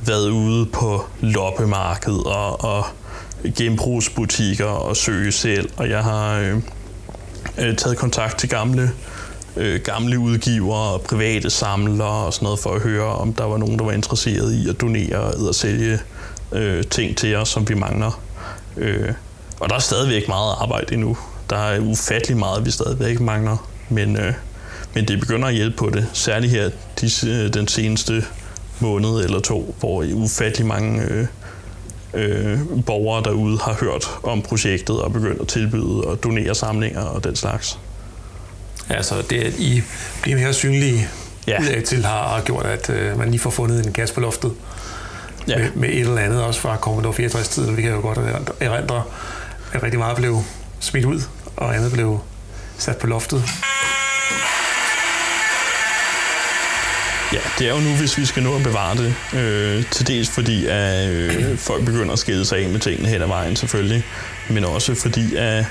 været 0.00 0.30
ude 0.30 0.66
på 0.66 1.04
loppemarked 1.20 2.26
og, 2.26 2.64
og 2.64 2.84
genbrugsbutikker 3.56 4.66
og 4.66 4.96
søge 4.96 5.32
selv, 5.32 5.70
og 5.76 5.90
jeg 5.90 6.04
har 6.04 6.38
øh, 6.38 6.56
øh, 7.58 7.76
taget 7.76 7.98
kontakt 7.98 8.38
til 8.38 8.48
gamle 8.48 8.90
øh, 9.56 9.80
gamle 9.80 10.18
udgivere 10.18 10.92
og 10.92 11.00
private 11.00 11.50
samlere 11.50 12.26
og 12.26 12.34
sådan 12.34 12.44
noget 12.44 12.60
for 12.60 12.70
at 12.70 12.80
høre, 12.80 13.04
om 13.04 13.34
der 13.34 13.44
var 13.44 13.56
nogen, 13.56 13.78
der 13.78 13.84
var 13.84 13.92
interesseret 13.92 14.52
i 14.52 14.68
at 14.68 14.80
donere 14.80 15.18
og 15.48 15.54
sælge 15.54 15.98
øh, 16.52 16.84
ting 16.84 17.16
til 17.16 17.36
os, 17.36 17.48
som 17.48 17.68
vi 17.68 17.74
mangler. 17.74 18.20
Øh, 18.76 19.12
og 19.60 19.68
der 19.68 19.74
er 19.74 19.80
stadigvæk 19.80 20.28
meget 20.28 20.54
arbejde 20.60 20.94
endnu. 20.94 21.16
der 21.50 21.56
er 21.56 21.80
ufattelig 21.80 22.36
meget, 22.36 22.66
vi 22.66 22.70
stadigvæk 22.70 23.20
mangler. 23.20 23.68
Men, 23.88 24.16
øh, 24.16 24.34
men 24.94 25.08
det 25.08 25.20
begynder 25.20 25.48
at 25.48 25.54
hjælpe 25.54 25.76
på 25.76 25.90
det. 25.90 26.06
Særligt 26.12 26.52
her 26.52 26.70
disse, 27.00 27.48
den 27.48 27.68
seneste 27.68 28.24
måned 28.80 29.24
eller 29.24 29.40
to, 29.40 29.74
hvor 29.78 30.04
ufattelig 30.12 30.66
mange 30.66 31.02
øh, 31.02 31.26
øh, 32.14 32.58
borgere 32.86 33.22
derude 33.24 33.58
har 33.58 33.76
hørt 33.80 34.10
om 34.22 34.42
projektet 34.42 35.00
og 35.00 35.12
begyndt 35.12 35.40
at 35.40 35.48
tilbyde 35.48 36.00
og 36.04 36.22
donere 36.22 36.54
samlinger 36.54 37.02
og 37.02 37.24
den 37.24 37.36
slags. 37.36 37.78
Altså 38.88 39.22
det, 39.30 39.40
at 39.40 39.54
I 39.58 39.82
bliver 40.22 40.38
mere 40.38 40.52
synlige 40.52 41.08
ja. 41.46 41.58
til 41.86 42.04
har, 42.04 42.28
har 42.28 42.42
gjort, 42.42 42.66
at 42.66 42.90
øh, 42.90 43.18
man 43.18 43.30
lige 43.30 43.40
får 43.40 43.50
fundet 43.50 43.86
en 43.86 43.92
gas 43.92 44.12
på 44.12 44.20
loftet 44.20 44.52
ja. 45.48 45.58
med, 45.58 45.70
med 45.74 45.88
et 45.88 46.00
eller 46.00 46.18
andet, 46.18 46.42
også 46.42 46.60
fra 46.60 46.76
Commodore 46.76 47.14
64-tiden. 47.14 47.76
Vi 47.76 47.82
kan 47.82 47.90
jo 47.90 48.00
godt 48.00 48.18
erindre, 48.60 49.02
at 49.72 49.82
rigtig 49.82 49.98
meget 49.98 50.16
blev 50.16 50.42
smidt 50.80 51.04
ud, 51.04 51.20
og 51.56 51.76
andet 51.76 51.92
blev 51.92 52.18
sat 52.78 52.96
på 52.96 53.06
loftet. 53.06 53.44
Ja, 57.32 57.40
det 57.58 57.68
er 57.68 57.74
jo 57.74 57.80
nu, 57.80 57.96
hvis 57.96 58.18
vi 58.18 58.24
skal 58.24 58.42
nå 58.42 58.56
at 58.56 58.62
bevare 58.62 58.96
det. 58.96 59.14
Øh, 59.34 59.84
til 59.90 60.06
dels 60.06 60.30
fordi, 60.30 60.66
at 60.66 61.08
øh, 61.10 61.58
folk 61.58 61.84
begynder 61.84 62.12
at 62.12 62.18
skille 62.18 62.44
sig 62.44 62.58
af 62.58 62.68
med 62.68 62.80
tingene 62.80 63.08
hen 63.08 63.22
ad 63.22 63.26
vejen 63.26 63.56
selvfølgelig. 63.56 64.04
Men 64.50 64.64
også 64.64 64.94
fordi, 64.94 65.36
at 65.36 65.64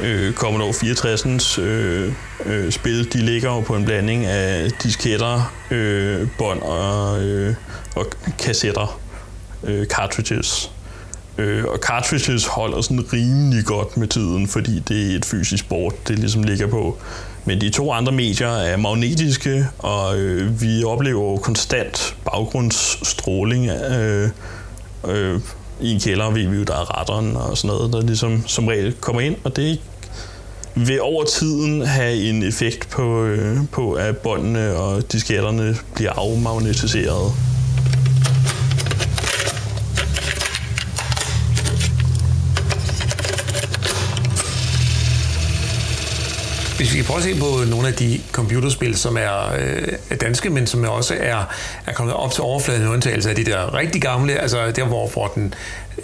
øh, 0.00 0.32
Commodore 0.32 0.70
64'ens 0.70 1.60
øh, 1.60 2.12
øh, 2.46 2.72
spil, 2.72 3.12
de 3.12 3.18
ligger 3.18 3.50
jo 3.50 3.60
på 3.60 3.76
en 3.76 3.84
blanding 3.84 4.26
af 4.26 4.70
disketter, 4.82 5.52
øh, 5.70 6.28
bånd 6.38 6.62
og, 6.62 7.22
øh, 7.22 7.54
og 7.94 8.06
kassetter, 8.38 9.00
øh, 9.64 9.86
cartridges. 9.86 10.70
Øh, 11.38 11.64
og 11.64 11.78
cartridges 11.78 12.46
holder 12.46 12.80
sådan 12.80 13.12
rimelig 13.12 13.64
godt 13.64 13.96
med 13.96 14.08
tiden, 14.08 14.48
fordi 14.48 14.78
det 14.78 15.12
er 15.12 15.16
et 15.16 15.24
fysisk 15.24 15.68
bord, 15.68 15.94
det 16.08 16.18
ligesom 16.18 16.42
ligger 16.42 16.66
på. 16.66 16.98
Men 17.44 17.60
de 17.60 17.70
to 17.70 17.92
andre 17.92 18.12
medier 18.12 18.48
er 18.48 18.76
magnetiske, 18.76 19.66
og 19.78 20.18
øh, 20.18 20.62
vi 20.62 20.84
oplever 20.84 21.38
konstant 21.38 22.16
baggrundsstråling. 22.24 23.70
Øh, 23.70 24.30
øh, 25.08 25.40
I 25.80 25.92
en 25.92 26.00
kælder 26.00 26.30
ved 26.30 26.48
vi 26.48 26.56
jo, 26.56 26.64
der 26.64 26.74
er 26.74 27.00
retteren 27.00 27.36
og 27.36 27.58
sådan 27.58 27.76
noget, 27.76 27.92
der 27.92 28.00
ligesom 28.00 28.44
som 28.46 28.66
regel 28.66 28.92
kommer 28.92 29.20
ind, 29.20 29.36
og 29.44 29.56
det 29.56 29.80
vil 30.74 31.00
over 31.00 31.24
tiden 31.24 31.86
have 31.86 32.16
en 32.16 32.42
effekt 32.42 32.90
på, 32.90 33.24
øh, 33.24 33.58
på 33.72 33.92
at 33.92 34.16
båndene 34.16 34.76
og 34.76 35.12
disketterne 35.12 35.76
bliver 35.94 36.12
afmagnetiseret. 36.12 37.32
Hvis 46.76 46.92
vi 46.92 46.96
kan 46.96 47.04
prøve 47.04 47.18
at 47.18 47.24
se 47.24 47.34
på 47.40 47.46
nogle 47.70 47.88
af 47.88 47.94
de 47.94 48.20
computerspil, 48.32 48.96
som 48.96 49.16
er, 49.16 49.54
øh, 49.58 49.88
er 50.10 50.16
danske, 50.16 50.50
men 50.50 50.66
som 50.66 50.84
også 50.84 51.14
er, 51.20 51.54
er 51.86 51.92
kommet 51.92 52.14
op 52.14 52.32
til 52.32 52.42
overfladen 52.42 52.82
i 52.82 52.86
undtagelse 52.86 53.30
af 53.30 53.36
de 53.36 53.44
der 53.44 53.74
rigtig 53.74 54.02
gamle, 54.02 54.32
altså 54.32 54.70
der, 54.70 54.84
hvor, 54.84 55.08
hvor 55.08 55.26
den, 55.26 55.54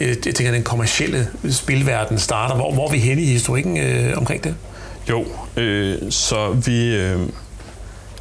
øh, 0.00 0.08
jeg 0.26 0.34
tænker, 0.34 0.52
den 0.52 0.62
kommercielle 0.62 1.28
spilverden 1.50 2.18
starter. 2.18 2.54
Hvor, 2.54 2.72
hvor 2.72 2.88
er 2.88 2.92
vi 2.92 2.98
henne 2.98 3.22
i 3.22 3.26
historikken 3.26 3.76
øh, 3.76 4.18
omkring 4.18 4.44
det? 4.44 4.54
Jo, 5.10 5.24
øh, 5.56 5.98
så 6.10 6.50
vi, 6.66 6.94
øh, 6.96 7.20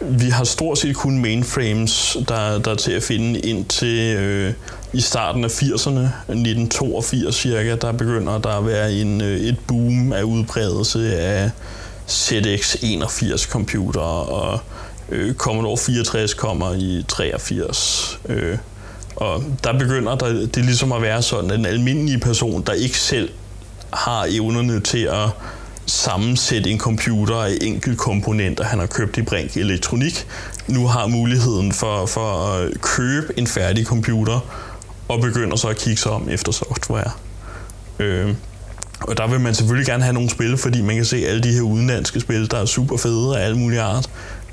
vi 0.01 0.29
har 0.29 0.43
stort 0.43 0.77
set 0.77 0.95
kun 0.95 1.19
mainframes, 1.19 2.17
der, 2.27 2.59
der 2.59 2.71
er 2.71 2.75
til 2.75 2.91
at 2.91 3.03
finde 3.03 3.39
ind 3.39 3.65
til 3.65 4.15
øh, 4.17 4.53
i 4.93 5.01
starten 5.01 5.43
af 5.43 5.61
80'erne, 5.61 5.99
1982 6.29 7.35
cirka, 7.35 7.75
der 7.75 7.91
begynder 7.91 8.37
der 8.37 8.49
at 8.49 8.65
være 8.65 8.93
en, 8.93 9.21
øh, 9.21 9.39
et 9.39 9.57
boom 9.67 10.13
af 10.13 10.23
udbredelse 10.23 11.19
af 11.19 11.51
ZX81 12.11 13.51
computer 13.51 14.01
og 14.01 14.59
øh, 15.09 15.33
Commodore 15.35 15.77
64 15.77 16.33
kommer 16.33 16.73
i 16.73 17.05
83. 17.07 18.19
Øh, 18.29 18.57
og 19.15 19.43
der 19.63 19.79
begynder 19.79 20.15
der, 20.15 20.47
det 20.47 20.65
ligesom 20.65 20.91
at 20.91 21.01
være 21.01 21.21
sådan, 21.21 21.51
at 21.51 21.59
en 21.59 21.65
almindelig 21.65 22.21
person, 22.21 22.61
der 22.61 22.73
ikke 22.73 22.97
selv 22.99 23.29
har 23.93 24.27
evnerne 24.29 24.79
til 24.79 25.03
at 25.03 25.29
sammensætte 25.85 26.69
en 26.69 26.79
computer 26.79 27.35
af 27.35 27.57
enkelte 27.61 27.97
komponenter, 27.97 28.63
han 28.63 28.79
har 28.79 28.85
købt 28.85 29.17
i 29.17 29.21
Brink 29.21 29.57
Elektronik, 29.57 30.27
nu 30.67 30.87
har 30.87 31.07
muligheden 31.07 31.71
for, 31.71 32.05
for 32.05 32.47
at 32.47 32.81
købe 32.81 33.33
en 33.37 33.47
færdig 33.47 33.85
computer 33.85 34.39
og 35.07 35.21
begynder 35.21 35.55
så 35.57 35.67
at 35.67 35.77
kigge 35.77 36.01
sig 36.01 36.11
om 36.11 36.29
efter 36.29 36.51
software. 36.51 37.11
Øh, 37.99 38.35
og 39.01 39.17
der 39.17 39.27
vil 39.27 39.39
man 39.39 39.55
selvfølgelig 39.55 39.87
gerne 39.87 40.03
have 40.03 40.13
nogle 40.13 40.29
spil, 40.29 40.57
fordi 40.57 40.81
man 40.81 40.95
kan 40.95 41.05
se 41.05 41.17
alle 41.27 41.43
de 41.43 41.53
her 41.53 41.61
udenlandske 41.61 42.19
spil, 42.19 42.51
der 42.51 42.57
er 42.57 42.65
super 42.65 42.97
fede 42.97 43.39
af 43.39 43.45
alle 43.45 43.57
mulige 43.57 43.81
art. 43.81 44.09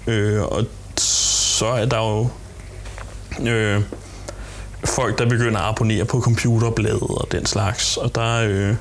Øh, 0.06 0.42
og 0.42 0.64
så 0.96 1.66
er 1.66 1.86
der 1.86 1.98
jo 1.98 2.28
øh, 3.50 3.82
folk, 4.84 5.18
der 5.18 5.28
begynder 5.28 5.58
at 5.60 5.68
abonnere 5.68 6.04
på 6.04 6.20
computerbladet 6.20 7.02
og 7.02 7.28
den 7.32 7.46
slags. 7.46 7.96
Og 7.96 8.14
der, 8.14 8.34
øh, 8.34 8.74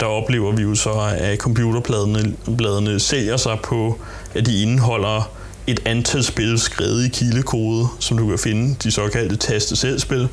der 0.00 0.06
oplever 0.06 0.52
vi 0.52 0.62
jo 0.62 0.74
så, 0.74 1.14
at 1.18 1.38
computerbladene 1.38 2.34
bladene 2.56 3.00
sælger 3.00 3.36
sig 3.36 3.58
på, 3.64 3.98
at 4.34 4.46
de 4.46 4.62
indeholder 4.62 5.30
et 5.66 5.80
antal 5.84 6.24
spil 6.24 6.58
skrevet 6.58 7.04
i 7.04 7.08
kildekode, 7.08 7.88
som 8.00 8.18
du 8.18 8.28
kan 8.28 8.38
finde, 8.38 8.76
de 8.82 8.90
såkaldte 8.90 9.36
taste 9.36 9.76
selv 9.76 9.98
spil, 9.98 10.28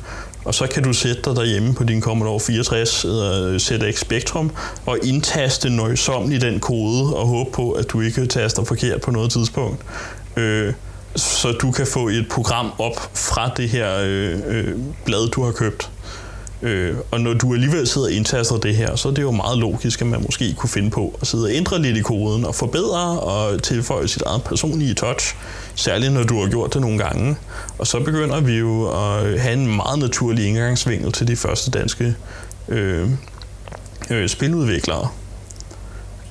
og 0.46 0.54
så 0.54 0.66
kan 0.66 0.82
du 0.82 0.92
sætte 0.92 1.22
dig 1.22 1.36
derhjemme 1.36 1.74
på 1.74 1.84
din 1.84 2.02
Commodore 2.02 2.40
64 2.40 3.04
eller 3.04 3.58
ZX 3.58 4.00
Spectrum 4.00 4.50
og 4.86 4.98
indtaste 5.02 5.70
nøjsomt 5.70 6.32
i 6.32 6.38
den 6.38 6.60
kode 6.60 7.16
og 7.16 7.26
håbe 7.26 7.50
på, 7.50 7.72
at 7.72 7.90
du 7.90 8.00
ikke 8.00 8.26
taster 8.26 8.64
forkert 8.64 9.00
på 9.00 9.10
noget 9.10 9.30
tidspunkt. 9.30 9.82
Øh, 10.36 10.72
så 11.16 11.52
du 11.52 11.70
kan 11.70 11.86
få 11.86 12.08
et 12.08 12.26
program 12.30 12.72
op 12.78 13.10
fra 13.14 13.50
det 13.56 13.68
her 13.68 13.98
øh, 14.04 14.38
øh, 14.46 14.74
blad, 15.04 15.28
du 15.28 15.44
har 15.44 15.52
købt. 15.52 15.90
Øh, 16.62 16.96
og 17.10 17.20
når 17.20 17.34
du 17.34 17.54
alligevel 17.54 17.86
sidder 17.86 18.06
og 18.06 18.12
indtaster 18.12 18.56
det 18.56 18.76
her, 18.76 18.96
så 18.96 19.08
er 19.08 19.12
det 19.12 19.22
jo 19.22 19.30
meget 19.30 19.58
logisk, 19.58 20.00
at 20.00 20.06
man 20.06 20.22
måske 20.22 20.54
kunne 20.54 20.70
finde 20.70 20.90
på 20.90 21.18
at 21.20 21.26
sidde 21.26 21.44
og 21.44 21.52
ændre 21.52 21.82
lidt 21.82 21.96
i 21.96 22.00
koden 22.00 22.44
og 22.44 22.54
forbedre 22.54 23.20
og 23.20 23.62
tilføje 23.62 24.08
sit 24.08 24.22
eget 24.22 24.42
personlige 24.44 24.94
touch, 24.94 25.34
særligt 25.74 26.12
når 26.12 26.22
du 26.22 26.40
har 26.40 26.48
gjort 26.48 26.74
det 26.74 26.80
nogle 26.80 26.98
gange. 26.98 27.36
Og 27.78 27.86
så 27.86 28.00
begynder 28.00 28.40
vi 28.40 28.52
jo 28.52 28.88
at 28.88 29.40
have 29.40 29.52
en 29.52 29.76
meget 29.76 29.98
naturlig 29.98 30.46
indgangsvinkel 30.46 31.12
til 31.12 31.28
de 31.28 31.36
første 31.36 31.70
danske 31.70 32.14
øh, 32.68 33.10
øh, 34.10 34.28
spiludviklere. 34.28 35.08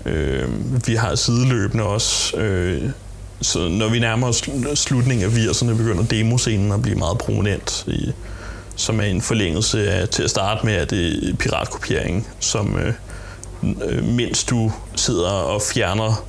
Øh, 0.05 0.49
vi 0.87 0.95
har 0.95 1.15
sideløbende 1.15 1.83
også 1.83 2.37
øh, 2.37 2.89
så 3.41 3.67
når 3.67 3.89
vi 3.89 3.99
nærmer 3.99 4.27
os 4.27 4.43
slutningen 4.75 5.25
af 5.25 5.29
80'erne, 5.29 5.73
begynder 5.73 6.03
demoscenen 6.03 6.71
at 6.71 6.81
blive 6.81 6.97
meget 6.97 7.17
prominent 7.17 7.83
i, 7.87 8.11
som 8.75 8.99
er 8.99 9.03
en 9.03 9.21
forlængelse 9.21 9.91
af, 9.91 10.09
til 10.09 10.23
at 10.23 10.29
starte 10.29 10.65
med, 10.65 10.73
at 10.73 10.89
det 10.89 11.29
er 11.29 11.35
piratkopiering, 11.35 12.27
som 12.39 12.77
øh, 12.77 12.93
øh, 13.85 14.03
mens 14.03 14.43
du 14.43 14.71
sidder 14.95 15.29
og 15.29 15.61
fjerner 15.61 16.25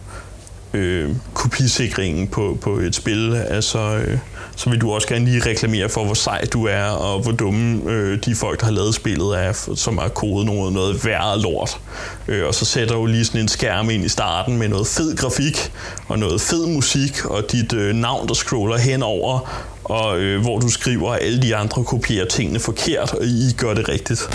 øh, 0.75 1.11
kopisikringen 1.35 2.29
på, 2.29 2.59
på 2.61 2.79
et 2.79 2.95
spil, 2.95 3.35
altså, 3.35 3.79
øh, 3.79 4.19
så 4.57 4.71
vil 4.71 4.81
du 4.81 4.93
også 4.93 5.09
gerne 5.09 5.25
lige 5.25 5.51
reklamere 5.51 5.89
for, 5.89 6.05
hvor 6.05 6.15
sej 6.15 6.45
du 6.53 6.67
er, 6.67 6.85
og 6.85 7.23
hvor 7.23 7.33
dumme 7.33 7.91
øh, 7.91 8.19
de 8.25 8.35
folk, 8.35 8.61
der 8.61 8.67
har 8.67 8.73
lavet 8.73 8.95
spillet 8.95 9.39
er, 9.39 9.73
som 9.75 9.99
har 9.99 10.09
kodet 10.09 10.47
noget, 10.47 10.73
noget 10.73 11.05
værre 11.05 11.41
lort. 11.41 11.81
Øh, 12.29 12.47
og 12.47 12.55
så 12.55 12.65
sætter 12.65 12.95
du 12.95 13.07
lige 13.07 13.25
sådan 13.25 13.41
en 13.41 13.49
skærm 13.49 13.91
ind 13.91 14.05
i 14.05 14.09
starten 14.09 14.59
med 14.59 14.69
noget 14.69 14.87
fed 14.87 15.17
grafik, 15.17 15.73
og 16.09 16.19
noget 16.19 16.41
fed 16.41 16.67
musik, 16.67 17.25
og 17.25 17.53
dit 17.53 17.73
øh, 17.73 17.95
navn, 17.95 18.29
der 18.29 18.35
scroller 18.35 18.77
henover, 18.79 19.51
og 19.91 20.19
øh, 20.19 20.43
hvor 20.43 20.59
du 20.59 20.69
skriver, 20.69 21.11
at 21.13 21.23
alle 21.23 21.43
de 21.43 21.57
andre 21.57 21.85
kopierer 21.85 22.27
tingene 22.27 22.61
forkert, 22.61 23.13
og 23.13 23.25
I 23.25 23.53
gør 23.59 23.75
det 23.75 23.89
rigtigt. 23.89 24.29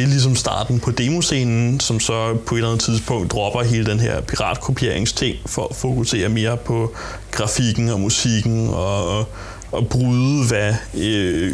det 0.00 0.06
er 0.06 0.10
ligesom 0.10 0.36
starten 0.36 0.80
på 0.80 0.90
demoscenen, 0.90 1.80
som 1.80 2.00
så 2.00 2.36
på 2.46 2.54
et 2.54 2.58
eller 2.58 2.70
andet 2.70 2.84
tidspunkt 2.84 3.32
dropper 3.32 3.62
hele 3.62 3.86
den 3.86 4.00
her 4.00 4.20
piratkopieringsting 4.20 5.36
for 5.46 5.66
at 5.70 5.76
fokusere 5.76 6.28
mere 6.28 6.56
på 6.56 6.94
grafikken 7.30 7.88
og 7.88 8.00
musikken 8.00 8.68
og, 8.68 9.18
at 9.76 9.88
bryde, 9.88 10.48
hvad, 10.48 10.74
øh, 11.00 11.52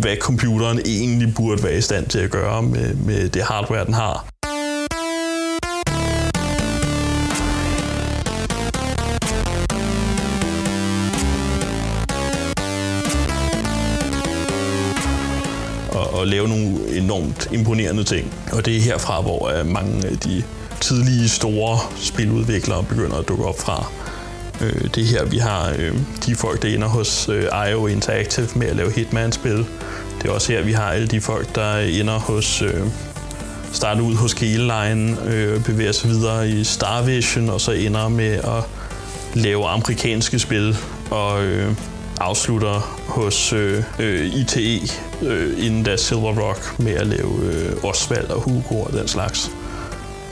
hvad 0.00 0.16
computeren 0.16 0.80
egentlig 0.86 1.34
burde 1.34 1.62
være 1.62 1.78
i 1.78 1.80
stand 1.80 2.06
til 2.06 2.18
at 2.18 2.30
gøre 2.30 2.62
med, 2.62 2.94
med 2.94 3.28
det 3.28 3.42
hardware, 3.42 3.84
den 3.84 3.94
har. 3.94 4.26
Og, 15.92 16.20
og 16.20 16.26
lave 16.26 16.48
nogle 16.48 16.98
enormt 16.98 17.48
imponerende 17.52 18.04
ting. 18.04 18.34
Og 18.52 18.66
det 18.66 18.76
er 18.76 18.80
herfra, 18.80 19.20
hvor 19.20 19.48
øh, 19.48 19.66
mange 19.66 20.06
af 20.06 20.18
de 20.18 20.42
tidlige 20.80 21.28
store 21.28 21.78
spiludviklere 21.96 22.84
begynder 22.84 23.16
at 23.16 23.28
dukke 23.28 23.44
op 23.44 23.60
fra. 23.60 23.86
Øh, 24.60 24.88
det 24.94 25.04
her, 25.04 25.24
vi 25.24 25.38
har 25.38 25.74
øh, 25.78 25.94
de 26.26 26.34
folk, 26.34 26.62
der 26.62 26.68
ender 26.68 26.88
hos 26.88 27.28
øh, 27.28 27.44
IO 27.70 27.86
Interactive 27.86 28.48
med 28.54 28.66
at 28.66 28.76
lave 28.76 28.92
Hitman-spil. 28.92 29.66
Det 30.22 30.28
er 30.28 30.30
også 30.30 30.52
her, 30.52 30.62
vi 30.62 30.72
har 30.72 30.90
alle 30.90 31.06
de 31.06 31.20
folk, 31.20 31.54
der 31.54 31.76
ender 31.78 32.18
hos... 32.18 32.62
Øh, 32.62 32.86
starter 33.72 34.02
ud 34.02 34.14
hos 34.14 34.40
Line, 34.40 35.16
øh, 35.26 35.64
bevæger 35.64 35.92
sig 35.92 36.10
videre 36.10 36.48
i 36.48 36.64
Star 36.64 37.02
Vision, 37.02 37.48
og 37.48 37.60
så 37.60 37.72
ender 37.72 38.08
med 38.08 38.32
at 38.34 38.64
lave 39.34 39.68
amerikanske 39.68 40.38
spil, 40.38 40.76
og 41.10 41.44
øh, 41.44 41.72
afslutter 42.20 42.98
hos 43.06 43.52
øh, 43.52 43.82
øh, 43.98 44.34
ITE, 44.34 44.92
øh, 45.22 45.66
inden 45.66 45.82
da 45.82 45.96
Silver 45.96 46.40
Rock, 46.40 46.78
med 46.78 46.92
at 46.92 47.06
lave 47.06 47.40
øh, 47.42 47.84
Osvald 47.84 48.30
og 48.30 48.40
Hugo 48.40 48.82
og 48.82 48.92
den 48.92 49.08
slags 49.08 49.50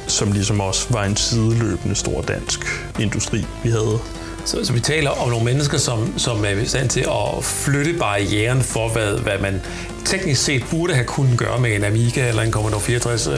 som 0.07 0.33
ligesom 0.33 0.61
også 0.61 0.87
var 0.91 1.05
en 1.05 1.17
sideløbende 1.17 1.95
stor 1.95 2.23
dansk 2.23 2.61
industri, 2.99 3.47
vi 3.65 3.71
havde. 3.71 3.99
Så, 4.45 4.65
så 4.65 4.73
vi 4.73 4.81
taler 4.81 5.11
om 5.11 5.29
nogle 5.29 5.45
mennesker, 5.45 5.79
som, 5.79 6.19
som 6.19 6.45
er 6.45 6.49
i 6.49 6.67
stand 6.67 6.89
til 6.89 7.01
at 7.01 7.45
flytte 7.45 7.93
barrieren 7.99 8.63
for, 8.63 8.89
hvad, 8.89 9.19
hvad 9.19 9.39
man 9.41 9.61
teknisk 10.05 10.45
set 10.45 10.63
burde 10.71 10.95
have 10.95 11.07
kunnet 11.07 11.39
gøre 11.39 11.61
med 11.61 11.77
en 11.77 11.85
Amiga 11.85 12.29
eller 12.29 12.43
en 12.43 12.53
Commodore 12.53 12.81
64 12.81 13.27
øh, 13.27 13.35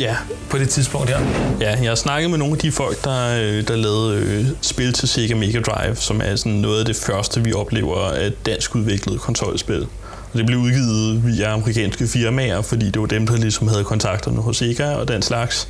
ja. 0.00 0.16
på 0.50 0.58
det 0.58 0.68
tidspunkt 0.68 1.10
her. 1.10 1.20
Ja, 1.60 1.78
jeg 1.82 1.90
har 1.90 1.94
snakket 1.94 2.30
med 2.30 2.38
nogle 2.38 2.54
af 2.54 2.58
de 2.58 2.72
folk, 2.72 3.04
der, 3.04 3.40
øh, 3.42 3.68
der 3.68 3.76
lavede 3.76 4.16
øh, 4.18 4.46
spil 4.60 4.92
til 4.92 5.08
Sega 5.08 5.34
Mega 5.34 5.60
Drive, 5.60 5.96
som 5.96 6.20
er 6.24 6.36
sådan 6.36 6.52
noget 6.52 6.80
af 6.80 6.86
det 6.86 6.96
første, 6.96 7.44
vi 7.44 7.52
oplever 7.52 7.96
af 7.96 8.32
dansk 8.46 8.74
udviklet 8.74 9.20
konsolspil. 9.20 9.86
Og 10.32 10.38
det 10.38 10.46
blev 10.46 10.58
udgivet 10.58 11.26
via 11.26 11.52
amerikanske 11.52 12.06
firmaer, 12.06 12.62
fordi 12.62 12.90
det 12.90 13.00
var 13.00 13.06
dem, 13.06 13.26
der 13.26 13.36
ligesom 13.36 13.68
havde 13.68 13.84
kontakterne 13.84 14.40
hos 14.40 14.56
Sega 14.56 14.94
og 14.94 15.08
den 15.08 15.22
slags 15.22 15.68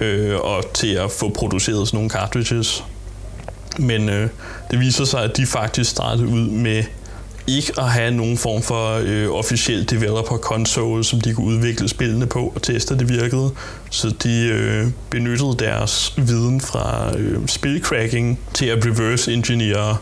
øh, 0.00 0.36
og 0.40 0.64
til 0.74 0.94
at 0.94 1.10
få 1.10 1.28
produceret 1.28 1.88
sådan 1.88 1.98
nogle 1.98 2.10
cartridges. 2.10 2.84
Men 3.78 4.08
øh, 4.08 4.28
det 4.70 4.80
viser 4.80 5.04
sig, 5.04 5.22
at 5.22 5.36
de 5.36 5.46
faktisk 5.46 5.90
startede 5.90 6.28
ud 6.28 6.50
med 6.50 6.84
ikke 7.46 7.72
at 7.78 7.90
have 7.90 8.10
nogen 8.10 8.38
form 8.38 8.62
for 8.62 9.00
øh, 9.02 9.30
officiel 9.30 9.90
developer 9.90 10.36
console, 10.36 11.04
som 11.04 11.20
de 11.20 11.34
kunne 11.34 11.46
udvikle 11.46 11.88
spillene 11.88 12.26
på 12.26 12.52
og 12.54 12.62
teste, 12.62 12.94
at 12.94 13.00
det 13.00 13.08
virkede. 13.08 13.50
Så 13.90 14.14
de 14.22 14.48
øh, 14.48 14.86
benyttede 15.10 15.56
deres 15.58 16.14
viden 16.16 16.60
fra 16.60 17.16
øh, 17.18 17.46
spilcracking 17.46 18.40
til 18.54 18.66
at 18.66 18.86
reverse 18.86 19.32
engineere, 19.32 19.96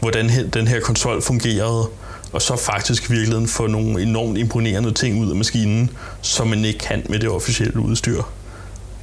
hvordan 0.00 0.30
den 0.54 0.66
her 0.66 0.80
konsol 0.80 1.22
fungerede, 1.22 1.88
og 2.32 2.42
så 2.42 2.56
faktisk 2.56 3.10
virkelig 3.10 3.48
få 3.48 3.66
nogle 3.66 4.02
enormt 4.02 4.38
imponerende 4.38 4.92
ting 4.92 5.20
ud 5.20 5.30
af 5.30 5.36
maskinen, 5.36 5.90
som 6.22 6.46
man 6.46 6.64
ikke 6.64 6.78
kan 6.78 7.02
med 7.08 7.18
det 7.18 7.28
officielle 7.28 7.80
udstyr 7.80 8.22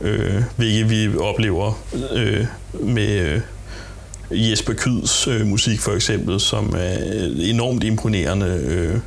øh, 0.01 0.43
hvilket 0.57 0.89
vi 0.89 1.17
oplever 1.17 1.83
øh, 2.13 2.45
med 2.73 3.19
øh, 3.19 3.41
Jesper 4.51 4.73
Kyds 4.73 5.27
øh, 5.27 5.47
musik 5.47 5.79
for 5.79 5.91
eksempel, 5.91 6.39
som 6.39 6.75
er 6.77 6.97
enormt 7.39 7.83
imponerende. 7.83 8.61
Øh, 8.65 8.99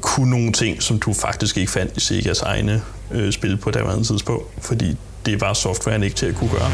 kunne 0.00 0.30
nogle 0.30 0.52
ting, 0.52 0.82
som 0.82 0.98
du 0.98 1.12
faktisk 1.12 1.56
ikke 1.56 1.72
fandt 1.72 1.96
i 1.96 2.00
Segas 2.00 2.42
egne 2.42 2.82
øh, 3.10 3.32
spil 3.32 3.56
på 3.56 3.70
det 3.70 3.80
andet 3.80 4.06
tidspunkt, 4.06 4.64
fordi 4.64 4.96
det 5.26 5.40
var 5.40 5.52
softwaren 5.52 6.02
ikke 6.02 6.16
til 6.16 6.26
at 6.26 6.34
kunne 6.34 6.50
gøre. 6.50 6.70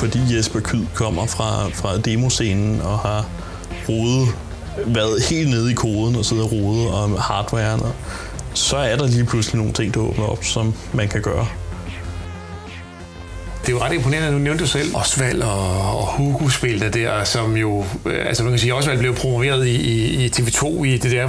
Fordi 0.00 0.36
Jesper 0.36 0.60
Kyd 0.60 0.84
kommer 0.94 1.26
fra, 1.26 1.68
fra 1.68 1.98
demoscenen 1.98 2.80
og 2.80 2.98
har 2.98 3.26
rodet, 3.88 4.28
været 4.86 5.22
helt 5.22 5.50
nede 5.50 5.70
i 5.70 5.74
koden 5.74 6.16
og 6.16 6.24
sidder 6.24 6.44
og 6.44 6.52
rodet 6.52 6.90
om 6.90 7.16
hardwaren, 7.18 7.80
så 8.54 8.76
er 8.76 8.96
der 8.96 9.06
lige 9.06 9.24
pludselig 9.24 9.58
nogle 9.58 9.72
ting, 9.72 9.94
der 9.94 10.00
åbner 10.00 10.24
op, 10.24 10.44
som 10.44 10.74
man 10.92 11.08
kan 11.08 11.22
gøre. 11.22 11.46
Det 13.60 13.68
er 13.68 13.72
jo 13.72 13.80
ret 13.82 13.92
imponerende, 13.92 14.32
nu 14.32 14.38
nævnte 14.38 14.64
du 14.64 14.68
selv 14.68 14.96
Osvald 14.96 15.42
og, 15.42 15.98
og 15.98 16.06
Hugo 16.06 16.48
spillede 16.48 16.90
der, 16.90 17.24
som 17.24 17.56
jo, 17.56 17.84
øh, 18.06 18.26
altså 18.26 18.42
man 18.42 18.52
kan 18.52 18.58
sige, 18.58 18.74
Osvald 18.74 18.98
blev 18.98 19.14
promoveret 19.14 19.66
i, 19.66 19.76
i, 19.76 20.24
i 20.24 20.28
TV2 20.28 20.84
i 20.84 20.98
det 20.98 21.10
der 21.10 21.26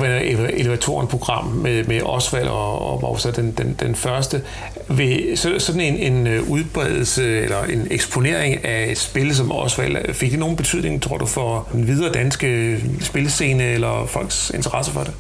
elevatoren-program 0.53 1.45
med, 1.45 1.83
med 1.83 2.01
Osvald 2.01 2.47
og, 2.47 2.91
og 2.91 3.01
var 3.01 3.17
så 3.17 3.31
den, 3.31 3.51
den, 3.51 3.75
den 3.79 3.95
første. 3.95 4.41
Ved 4.87 5.35
så, 5.35 5.59
sådan 5.59 5.81
en, 5.81 6.13
en 6.13 6.27
øh, 6.27 6.49
udbredelse 6.49 7.41
eller 7.41 7.63
en 7.63 7.87
eksponering 7.91 8.65
af 8.65 8.91
et 8.91 8.97
spil 8.97 9.35
som 9.35 9.51
Osvald, 9.51 9.95
øh, 10.05 10.13
fik 10.13 10.31
det 10.31 10.39
nogen 10.39 10.55
betydning, 10.55 11.01
tror 11.01 11.17
du, 11.17 11.25
for 11.25 11.67
den 11.71 11.87
videre 11.87 12.13
danske 12.13 12.79
spilscene 13.01 13.63
eller 13.63 14.05
folks 14.05 14.51
interesse 14.55 14.91
for 14.91 15.01
det? 15.01 15.13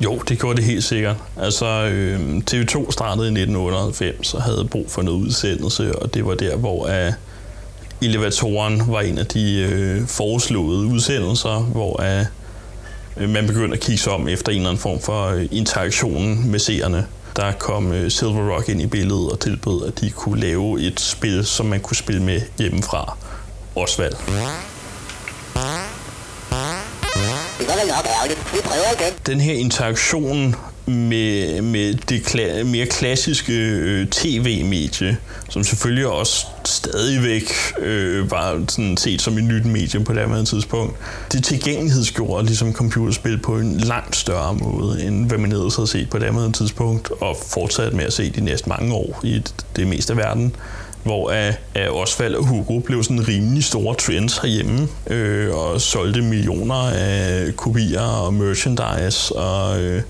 Jo, 0.00 0.18
det 0.28 0.38
gjorde 0.38 0.56
det 0.56 0.64
helt 0.64 0.84
sikkert. 0.84 1.16
Altså, 1.36 1.66
øh, 1.66 2.36
TV2 2.50 2.90
startede 2.90 3.26
i 3.26 3.30
1998 3.30 4.34
og 4.34 4.42
havde 4.42 4.68
brug 4.70 4.90
for 4.90 5.02
noget 5.02 5.18
udsendelse, 5.18 5.98
og 5.98 6.14
det 6.14 6.26
var 6.26 6.34
der, 6.34 6.56
hvor 6.56 6.84
uh, 6.84 7.12
elevatoren 8.02 8.82
var 8.92 9.00
en 9.00 9.18
af 9.18 9.26
de 9.26 9.68
øh, 9.72 10.06
foreslåede 10.06 10.86
udsendelser, 10.86 11.62
hvor 11.62 12.02
uh, 13.20 13.28
man 13.28 13.46
begyndte 13.46 13.74
at 13.74 13.80
kigge 13.80 14.02
sig 14.02 14.12
om 14.12 14.28
efter 14.28 14.52
en 14.52 14.56
eller 14.58 14.70
anden 14.70 14.82
form 14.82 15.00
for 15.00 15.26
øh, 15.26 15.36
uh, 15.36 15.46
interaktion 15.50 16.50
med 16.50 16.58
seerne. 16.58 17.06
Der 17.36 17.52
kom 17.52 17.86
uh, 17.90 18.08
Silver 18.08 18.54
Rock 18.54 18.68
ind 18.68 18.82
i 18.82 18.86
billedet 18.86 19.30
og 19.30 19.40
tilbød, 19.40 19.86
at 19.86 20.00
de 20.00 20.10
kunne 20.10 20.40
lave 20.40 20.80
et 20.80 21.00
spil, 21.00 21.46
som 21.46 21.66
man 21.66 21.80
kunne 21.80 21.96
spille 21.96 22.22
med 22.22 22.40
hjemmefra. 22.58 23.16
Osvald. 23.76 24.14
Den 29.26 29.40
her 29.40 29.54
interaktion 29.54 30.54
med, 30.86 31.62
med 31.62 31.94
det 31.94 32.20
kla- 32.20 32.62
mere 32.64 32.86
klassiske 32.86 33.52
øh, 33.52 34.06
tv-medie, 34.08 35.16
som 35.48 35.64
selvfølgelig 35.64 36.06
også 36.06 36.46
stadigvæk 36.64 37.52
øh, 37.78 38.30
var 38.30 38.64
sådan 38.68 38.96
set 38.96 39.22
som 39.22 39.38
et 39.38 39.44
nyt 39.44 39.64
medie 39.64 40.04
på 40.04 40.12
det 40.12 40.28
her 40.28 40.44
tidspunkt, 40.44 40.96
det 41.32 41.44
tilgængelighedsgjorde 41.44 42.46
ligesom 42.46 42.72
computerspil 42.72 43.38
på 43.38 43.56
en 43.56 43.78
langt 43.78 44.16
større 44.16 44.54
måde, 44.54 45.04
end 45.04 45.26
hvad 45.26 45.38
man 45.38 45.52
ellers 45.52 45.76
havde 45.76 45.88
set 45.88 46.10
på 46.10 46.18
det 46.18 46.34
her 46.34 46.52
tidspunkt, 46.52 47.10
og 47.20 47.36
fortsat 47.48 47.92
med 47.92 48.04
at 48.04 48.12
se 48.12 48.30
de 48.30 48.40
næste 48.40 48.68
mange 48.68 48.94
år 48.94 49.20
i 49.24 49.42
det 49.76 49.86
meste 49.86 50.12
af 50.12 50.16
verden 50.16 50.56
hvor 51.06 51.30
at, 51.30 51.60
at 51.74 51.90
Osvald 51.90 52.34
og 52.34 52.44
Hugo 52.44 52.78
blev 52.78 53.02
sådan 53.02 53.28
rimelig 53.28 53.64
store 53.64 53.94
trends 53.94 54.38
herhjemme, 54.38 54.88
øh, 55.06 55.54
og 55.54 55.80
solgte 55.80 56.22
millioner 56.22 56.74
af 56.74 57.56
kopier 57.56 58.00
og 58.00 58.34
merchandise 58.34 59.36
og, 59.36 59.82
øh, 59.82 60.02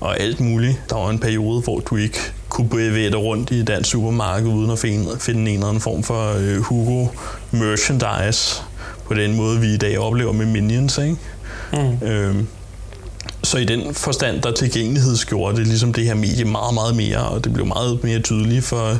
og 0.00 0.20
alt 0.20 0.40
muligt. 0.40 0.82
Der 0.90 0.96
var 0.96 1.10
en 1.10 1.18
periode, 1.18 1.60
hvor 1.60 1.80
du 1.80 1.96
ikke 1.96 2.18
kunne 2.48 2.68
bevæge 2.68 3.10
dig 3.10 3.18
rundt 3.18 3.50
i 3.50 3.60
et 3.60 3.66
dansk 3.66 3.90
supermarked 3.90 4.48
uden 4.48 4.70
at 4.70 4.78
finde, 4.78 5.06
finde 5.20 5.40
en 5.40 5.56
eller 5.56 5.66
anden 5.66 5.80
form 5.80 6.02
for 6.02 6.34
øh, 6.38 6.56
Hugo 6.60 7.06
merchandise 7.50 8.62
på 9.06 9.14
den 9.14 9.36
måde, 9.36 9.60
vi 9.60 9.74
i 9.74 9.76
dag 9.76 9.98
oplever 9.98 10.32
med 10.32 10.46
Minions. 10.46 10.98
Ikke? 10.98 11.16
Mm. 11.72 12.06
Øh, 12.06 12.34
så 13.42 13.58
i 13.58 13.64
den 13.64 13.94
forstand, 13.94 14.42
der 14.42 14.52
tilgængelighedsgjorde 14.52 15.56
det 15.56 15.66
ligesom 15.66 15.92
det 15.92 16.04
her 16.04 16.14
medie 16.14 16.44
meget, 16.44 16.74
meget 16.74 16.96
mere, 16.96 17.18
og 17.18 17.44
det 17.44 17.52
blev 17.52 17.66
meget 17.66 18.04
mere 18.04 18.18
tydeligt 18.18 18.64
for 18.64 18.98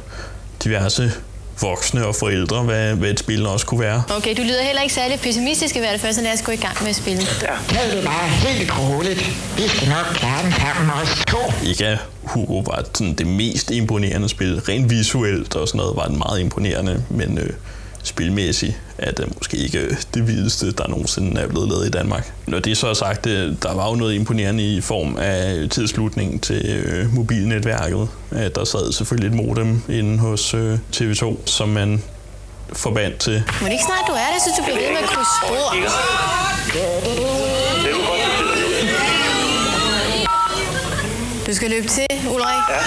diverse 0.64 1.12
voksne 1.61 2.07
og 2.07 2.14
forældre, 2.14 2.62
hvad, 2.62 2.95
hvad 2.95 3.11
et 3.11 3.19
spil 3.19 3.47
også 3.47 3.67
kunne 3.67 3.81
være. 3.81 4.03
Okay, 4.17 4.37
du 4.37 4.43
lyder 4.43 4.62
heller 4.62 4.83
ikke 4.83 4.95
særlig 4.95 5.21
pessimistisk 5.21 5.77
i 5.77 5.79
hvert 5.79 6.01
fald, 6.01 6.14
så 6.14 6.23
lad 6.23 6.33
os 6.33 6.43
gå 6.43 6.53
i 6.53 6.57
gang 6.57 6.77
med 6.81 6.88
at 6.88 6.97
spille. 6.97 7.23
Ja. 7.43 7.55
Det 7.69 8.05
bare 8.05 8.29
helt 8.29 8.73
roligt. 8.79 9.31
Vi 9.57 9.69
skal 9.69 9.88
nok 9.88 10.07
klare 10.14 10.45
den 10.45 10.53
sammen 10.53 10.90
os 11.03 11.25
to. 11.27 11.67
Ikke 11.67 11.99
Hugo 12.23 12.59
var 12.59 12.85
sådan 12.95 13.14
det 13.14 13.27
mest 13.27 13.71
imponerende 13.71 14.29
spil. 14.29 14.61
Rent 14.61 14.90
visuelt 14.90 15.57
og 15.57 15.69
sådan 15.69 15.79
noget 15.79 15.97
var 15.97 16.07
den 16.07 16.19
meget 16.19 16.40
imponerende, 16.40 17.05
men 17.11 17.38
øh, 17.38 17.51
spilmæssigt 18.05 18.81
er 18.99 19.11
det 19.11 19.37
måske 19.37 19.57
ikke 19.57 19.97
det 20.14 20.27
vildeste, 20.27 20.73
der 20.73 20.88
nogensinde 20.88 21.40
er 21.40 21.49
blevet 21.49 21.69
lavet 21.69 21.87
i 21.87 21.90
Danmark. 21.90 22.33
Når 22.47 22.59
det 22.59 22.77
så 22.77 22.87
er 22.87 22.95
sagt, 22.95 23.25
der 23.25 23.75
var 23.75 23.90
jo 23.90 23.95
noget 23.95 24.14
imponerende 24.14 24.75
i 24.77 24.81
form 24.81 25.17
af 25.17 25.71
tilslutningen 25.71 26.40
til 26.40 26.67
øh, 26.67 27.14
mobilnetværket. 27.14 28.09
At 28.31 28.55
der 28.55 28.64
sad 28.64 28.93
selvfølgelig 28.93 29.38
et 29.38 29.47
modem 29.47 29.83
inde 29.88 30.19
hos 30.19 30.55
øh, 30.55 30.79
TV2, 30.97 31.37
som 31.47 31.69
man 31.69 32.03
forbandt 32.73 33.19
til. 33.19 33.43
Må 33.61 33.67
det 33.67 33.73
ikke 33.73 33.85
snart, 33.85 34.05
du 34.09 34.12
er 34.12 34.29
det, 34.35 34.43
så 34.43 34.51
du 34.59 34.64
bliver 34.64 34.79
ved 34.79 34.88
med 34.88 34.99
at 34.99 35.09
krydse 35.09 35.31
spor? 35.43 35.75
Du 41.47 41.55
skal 41.55 41.71
løbe 41.71 41.88
til, 41.88 42.07
Ulrik. 42.29 42.64
Ja. 42.71 42.79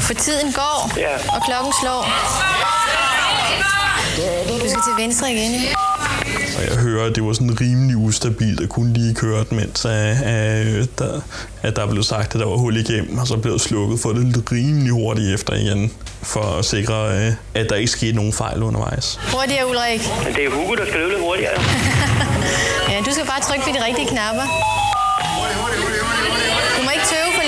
For 0.00 0.14
tiden 0.14 0.52
går, 0.52 0.92
ja. 0.96 1.14
og 1.36 1.42
klokken 1.46 1.72
slår. 1.82 2.83
Du 4.16 4.58
skal 4.58 4.82
til 4.88 5.02
venstre 5.04 5.32
igen. 5.32 5.52
Og 6.56 6.62
jeg 6.68 6.76
hører, 6.76 7.06
at 7.06 7.14
det 7.14 7.24
var 7.24 7.32
sådan 7.32 7.60
rimelig 7.60 7.96
ustabilt 7.96 8.60
at 8.60 8.68
kunne 8.68 8.92
lige 8.92 9.14
køre 9.14 9.44
den, 9.50 9.56
mens 9.56 9.84
at, 9.84 10.22
at, 10.22 10.88
der, 10.98 11.20
at 11.62 11.76
der 11.76 11.86
blev 11.86 12.02
sagt, 12.02 12.34
at 12.34 12.40
der 12.40 12.46
var 12.46 12.56
hul 12.56 12.76
igennem, 12.76 13.18
og 13.18 13.26
så 13.26 13.36
blev 13.36 13.58
slukket 13.58 14.00
for 14.00 14.08
det 14.12 14.24
lidt 14.24 14.52
rimelig 14.52 14.92
hurtigt 14.92 15.34
efter 15.34 15.52
igen, 15.54 15.92
for 16.22 16.40
at 16.58 16.64
sikre, 16.64 16.96
at 17.54 17.68
der 17.68 17.74
ikke 17.74 17.90
skete 17.90 18.12
nogen 18.16 18.32
fejl 18.32 18.62
undervejs. 18.62 19.20
Hurtigere, 19.32 19.68
Ulrik. 19.70 20.00
Men 20.24 20.34
det 20.34 20.44
er 20.44 20.50
Hugo, 20.50 20.74
der 20.74 20.86
skal 20.86 20.98
løbe 21.00 21.10
lidt 21.12 21.22
hurtigere. 21.22 21.52
ja, 22.90 22.96
du 23.06 23.10
skal 23.12 23.26
bare 23.26 23.40
trykke 23.40 23.64
på 23.64 23.70
de 23.76 23.84
rigtige 23.86 24.08
knapper. 24.08 24.46
Du 26.76 26.80
må 26.86 26.90
ikke 26.96 27.06
tøve, 27.14 27.28
for 27.38 27.44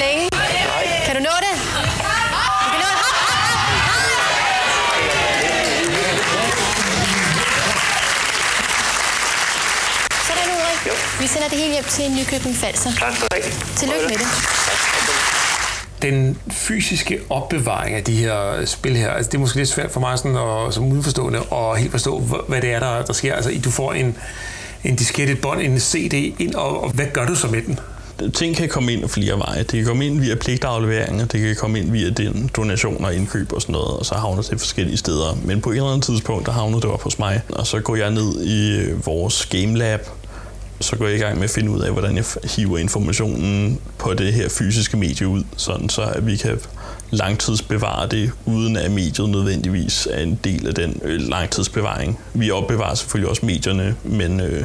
sender 11.28 11.48
det 11.48 11.58
hele 11.58 11.72
hjem 11.72 11.84
til 11.84 12.04
Nykøbing 12.10 12.56
Falser. 12.56 12.90
Tak 12.98 13.16
skal 13.16 13.28
du 13.30 13.36
have. 13.42 13.52
Tillykke 13.76 14.06
med 14.08 14.16
det. 14.18 14.26
Den 16.02 16.38
fysiske 16.50 17.18
opbevaring 17.30 17.96
af 17.96 18.04
de 18.04 18.12
her 18.16 18.64
spil 18.64 18.96
her, 18.96 19.10
altså 19.10 19.30
det 19.30 19.36
er 19.36 19.40
måske 19.40 19.56
lidt 19.56 19.68
svært 19.68 19.90
for 19.90 20.00
mig 20.00 20.18
sådan 20.18 20.36
at, 20.36 20.74
som 20.74 20.84
udenforstående 20.92 21.38
at 21.52 21.78
helt 21.78 21.90
forstå, 21.90 22.18
hva- 22.18 22.48
hvad 22.48 22.60
det 22.62 22.72
er, 22.72 22.80
der, 22.80 23.02
der 23.04 23.12
sker. 23.12 23.34
Altså 23.34 23.50
du 23.64 23.70
får 23.70 23.92
en, 23.92 24.16
en 24.84 24.96
diskette, 24.96 25.32
et 25.32 25.40
bånd, 25.40 25.60
en 25.60 25.80
CD 25.80 26.12
ind, 26.38 26.54
og, 26.54 26.82
og 26.82 26.90
hvad 26.90 27.06
gør 27.12 27.26
du 27.26 27.34
så 27.34 27.46
med 27.46 27.62
den? 27.62 27.78
ting 28.34 28.56
kan 28.56 28.68
komme 28.68 28.92
ind 28.92 29.08
flere 29.08 29.38
veje. 29.38 29.58
Det 29.58 29.68
kan 29.70 29.84
komme 29.84 30.06
ind 30.06 30.20
via 30.20 30.34
pligtafleveringer, 30.34 31.24
det 31.26 31.40
kan 31.40 31.56
komme 31.56 31.78
ind 31.78 31.90
via 31.92 32.10
din 32.10 32.50
donationer, 32.56 33.10
indkøb 33.10 33.52
og 33.52 33.62
sådan 33.62 33.72
noget, 33.72 33.88
og 33.98 34.06
så 34.06 34.14
havner 34.14 34.42
det 34.42 34.60
forskellige 34.60 34.96
steder. 34.96 35.38
Men 35.44 35.60
på 35.60 35.70
et 35.70 35.76
eller 35.76 35.88
andet 35.90 36.04
tidspunkt, 36.04 36.46
der 36.46 36.52
havner 36.52 36.80
det 36.80 36.90
op 36.90 37.02
hos 37.02 37.18
mig, 37.18 37.42
og 37.48 37.66
så 37.66 37.80
går 37.80 37.96
jeg 37.96 38.10
ned 38.10 38.44
i 38.46 38.90
vores 39.04 39.46
Game 39.46 39.78
Lab, 39.78 40.08
så 40.80 40.96
går 40.96 41.06
jeg 41.06 41.16
i 41.16 41.18
gang 41.18 41.36
med 41.36 41.44
at 41.44 41.50
finde 41.50 41.70
ud 41.70 41.80
af, 41.80 41.92
hvordan 41.92 42.16
jeg 42.16 42.24
hiver 42.56 42.78
informationen 42.78 43.80
på 43.98 44.14
det 44.14 44.32
her 44.32 44.48
fysiske 44.48 44.96
medie 44.96 45.28
ud, 45.28 45.44
sådan 45.56 45.88
så 45.88 46.02
at 46.02 46.26
vi 46.26 46.36
kan 46.36 46.58
langtidsbevare 47.10 48.08
det, 48.08 48.32
uden 48.44 48.76
at 48.76 48.90
mediet 48.90 49.30
nødvendigvis 49.30 50.08
er 50.10 50.22
en 50.22 50.38
del 50.44 50.66
af 50.66 50.74
den 50.74 51.00
øh, 51.04 51.20
langtidsbevaring. 51.20 52.18
Vi 52.34 52.50
opbevarer 52.50 52.94
selvfølgelig 52.94 53.30
også 53.30 53.46
medierne, 53.46 53.96
men, 54.04 54.40
øh, 54.40 54.64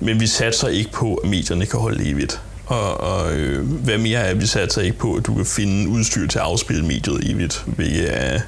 men 0.00 0.20
vi 0.20 0.26
satser 0.26 0.68
ikke 0.68 0.90
på, 0.92 1.14
at 1.14 1.30
medierne 1.30 1.66
kan 1.66 1.80
holde 1.80 2.10
evigt. 2.10 2.40
Og, 2.66 3.00
og 3.00 3.32
øh, 3.32 3.66
hvad 3.66 3.98
mere 3.98 4.20
er, 4.20 4.34
vi 4.34 4.46
satser 4.46 4.82
ikke 4.82 4.98
på, 4.98 5.14
at 5.14 5.26
du 5.26 5.34
kan 5.34 5.46
finde 5.46 5.88
udstyr 5.88 6.26
til 6.26 6.38
at 6.38 6.44
afspille 6.44 6.84
mediet 6.84 7.30
evigt, 7.30 7.64
hvilket 7.66 8.16
er, 8.16 8.40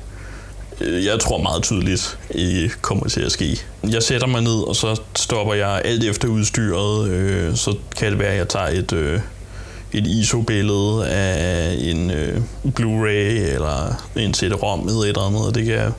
Øh, 0.81 1.05
jeg 1.05 1.21
tror 1.21 1.39
meget 1.39 1.63
tydeligt 1.63 2.19
ikke 2.31 2.75
kommer 2.81 3.09
til 3.09 3.21
at 3.21 3.33
ske. 3.33 3.61
Jeg 3.91 4.03
sætter 4.03 4.27
mig 4.27 4.43
ned, 4.43 4.69
og 4.69 4.77
så 4.77 5.01
stopper 5.17 5.55
jeg 5.55 5.83
alt 5.85 6.05
efter 6.05 6.29
udstyret. 6.29 7.09
Øh, 7.09 7.57
så 7.57 7.75
kan 7.97 8.11
det 8.11 8.19
være, 8.19 8.29
at 8.29 8.39
jeg 8.39 8.49
tager 8.49 8.69
et, 8.69 8.93
øh, 8.93 9.21
et 9.93 10.07
ISO-billede 10.07 11.07
af 11.09 11.77
en 11.79 12.11
øh, 12.11 12.43
Blu-ray 12.81 13.55
eller 13.55 14.05
en 14.17 14.35
CD-ROM 14.35 14.81
eller 14.81 15.01
et 15.01 15.09
eller 15.09 15.27
andet. 15.27 15.47
Og 15.47 15.55
det 15.55 15.65
kan 15.65 15.75
jeg, 15.75 15.93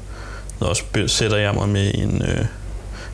også 0.59 0.83
så 0.95 1.07
sætter 1.07 1.37
jeg 1.37 1.53
mig 1.53 1.69
med 1.69 1.91
en 1.93 2.21
øh, 2.21 2.45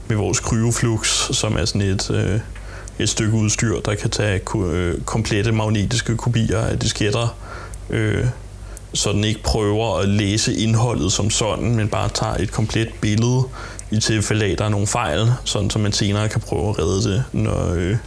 med 0.07 0.17
vores 0.17 0.37
Cryoflux, 0.37 1.35
som 1.35 1.55
er 1.57 1.65
sådan 1.65 1.81
et, 1.81 2.11
øh, 2.11 2.39
et 2.99 3.09
stykke 3.09 3.33
udstyr, 3.33 3.79
der 3.79 3.95
kan 3.95 4.09
tage 4.09 4.41
øh, 4.55 5.01
komplette 5.01 5.51
magnetiske 5.51 6.17
kopier 6.17 6.59
af 6.59 6.79
disketter, 6.79 7.35
øh, 7.89 8.25
så 8.97 9.11
den 9.11 9.23
ikke 9.23 9.43
prøver 9.43 9.97
at 9.97 10.09
læse 10.09 10.55
indholdet 10.55 11.11
som 11.11 11.29
sådan, 11.29 11.75
men 11.75 11.87
bare 11.87 12.09
tager 12.13 12.33
et 12.33 12.51
komplet 12.51 12.89
billede 13.01 13.43
i 13.91 13.99
tilfælde 13.99 14.45
af, 14.45 14.49
at 14.49 14.57
der 14.57 14.65
er 14.65 14.69
nogle 14.69 14.87
fejl, 14.87 15.31
sådan 15.43 15.69
så 15.69 15.79
man 15.79 15.91
senere 15.91 16.29
kan 16.29 16.41
prøve 16.41 16.69
at 16.69 16.79
redde 16.79 17.09
det, 17.09 17.23
når, 17.33 17.73
øh, 17.73 17.97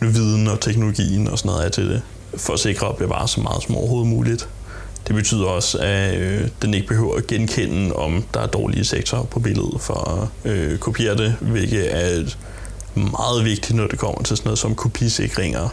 når 0.00 0.08
viden 0.08 0.48
og 0.48 0.60
teknologien 0.60 1.28
og 1.28 1.38
sådan 1.38 1.48
noget 1.48 1.66
er 1.66 1.70
til 1.70 1.88
det, 1.88 2.02
for 2.36 2.52
at 2.52 2.60
sikre 2.60 2.88
at 2.88 2.96
bevare 2.96 3.28
så 3.28 3.40
meget 3.40 3.62
som 3.62 3.76
overhovedet 3.76 4.08
muligt. 4.08 4.48
Det 5.08 5.14
betyder 5.14 5.46
også, 5.46 5.78
at 5.78 6.16
øh, 6.16 6.48
den 6.62 6.74
ikke 6.74 6.86
behøver 6.86 7.16
at 7.16 7.26
genkende, 7.26 7.96
om 7.96 8.24
der 8.34 8.40
er 8.40 8.46
dårlige 8.46 8.84
sektorer 8.84 9.24
på 9.24 9.40
billedet 9.40 9.80
for 9.80 10.28
at 10.44 10.50
øh, 10.52 10.78
kopiere 10.78 11.16
det, 11.16 11.36
hvilket 11.40 11.96
er 11.96 12.22
meget 12.94 13.44
vigtigt, 13.44 13.76
når 13.76 13.86
det 13.86 13.98
kommer 13.98 14.22
til 14.22 14.36
sådan 14.36 14.48
noget 14.48 14.58
som 14.58 14.74
kopisikringer, 14.74 15.68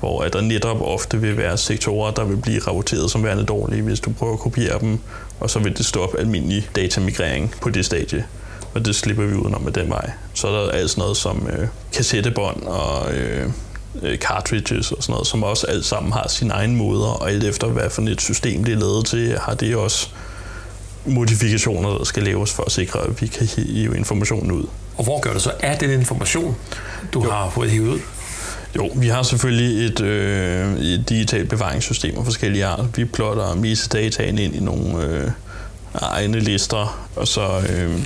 hvor 0.00 0.22
at 0.22 0.32
der 0.32 0.40
netop 0.40 0.80
ofte 0.80 1.20
vil 1.20 1.36
være 1.36 1.58
sektorer, 1.58 2.10
der 2.10 2.24
vil 2.24 2.36
blive 2.36 2.60
rapporteret 2.60 3.10
som 3.10 3.24
værende 3.24 3.44
dårlige, 3.44 3.82
hvis 3.82 4.00
du 4.00 4.12
prøver 4.12 4.32
at 4.32 4.38
kopiere 4.38 4.80
dem, 4.80 4.98
og 5.40 5.50
så 5.50 5.58
vil 5.58 5.78
det 5.78 5.86
stoppe 5.86 6.20
almindelig 6.20 6.68
datamigrering 6.76 7.54
på 7.60 7.70
det 7.70 7.86
stadie. 7.86 8.24
Og 8.74 8.84
det 8.84 8.96
slipper 8.96 9.24
vi 9.24 9.34
udenom 9.34 9.62
med 9.62 9.72
den 9.72 9.90
vej. 9.90 10.10
Så 10.34 10.48
er 10.48 10.52
der 10.52 10.70
alt 10.70 10.90
sådan 10.90 11.02
noget 11.02 11.16
som 11.16 11.48
øh, 11.52 11.68
kassettebånd 11.92 12.62
og 12.62 13.14
øh, 13.14 13.50
øh, 14.02 14.18
cartridges 14.18 14.92
og 14.92 15.02
sådan 15.02 15.12
noget, 15.12 15.26
som 15.26 15.42
også 15.42 15.66
alt 15.66 15.84
sammen 15.84 16.12
har 16.12 16.28
sin 16.28 16.50
egen 16.50 16.76
måder, 16.76 17.06
og 17.06 17.30
alt 17.30 17.44
efter 17.44 17.66
hvad 17.66 17.90
for 17.90 18.02
et 18.02 18.20
system 18.20 18.64
det 18.64 18.74
er 18.74 18.78
lavet 18.78 19.06
til, 19.06 19.38
har 19.38 19.54
det 19.54 19.76
også 19.76 20.08
modifikationer, 21.06 21.90
der 21.90 22.04
skal 22.04 22.22
laves 22.22 22.52
for 22.52 22.62
at 22.62 22.72
sikre, 22.72 23.00
at 23.00 23.22
vi 23.22 23.26
kan 23.26 23.46
hive 23.46 23.96
informationen 23.96 24.52
ud. 24.52 24.64
Og 24.96 25.04
hvor 25.04 25.20
gør 25.20 25.32
du 25.32 25.40
så 25.40 25.52
af 25.60 25.78
den 25.78 25.90
information, 25.90 26.56
du 27.12 27.24
jo. 27.24 27.30
har 27.30 27.50
fået 27.50 27.70
hivet 27.70 27.88
ud? 27.88 28.00
Jo, 28.76 28.90
vi 28.96 29.08
har 29.08 29.22
selvfølgelig 29.22 29.86
et, 29.86 30.00
øh, 30.00 30.78
et 30.78 31.08
digitalt 31.08 31.48
bevaringssystem 31.48 32.18
af 32.18 32.24
forskellige 32.24 32.64
art. 32.64 32.96
Vi 32.96 33.04
plotter 33.04 33.42
og 33.42 33.62
viser 33.62 33.88
dataen 33.88 34.38
ind 34.38 34.54
i 34.54 34.60
nogle 34.60 35.04
øh, 35.04 35.30
egne 35.94 36.40
lister, 36.40 37.08
og 37.16 37.28
så 37.28 37.46
øh, 37.70 38.00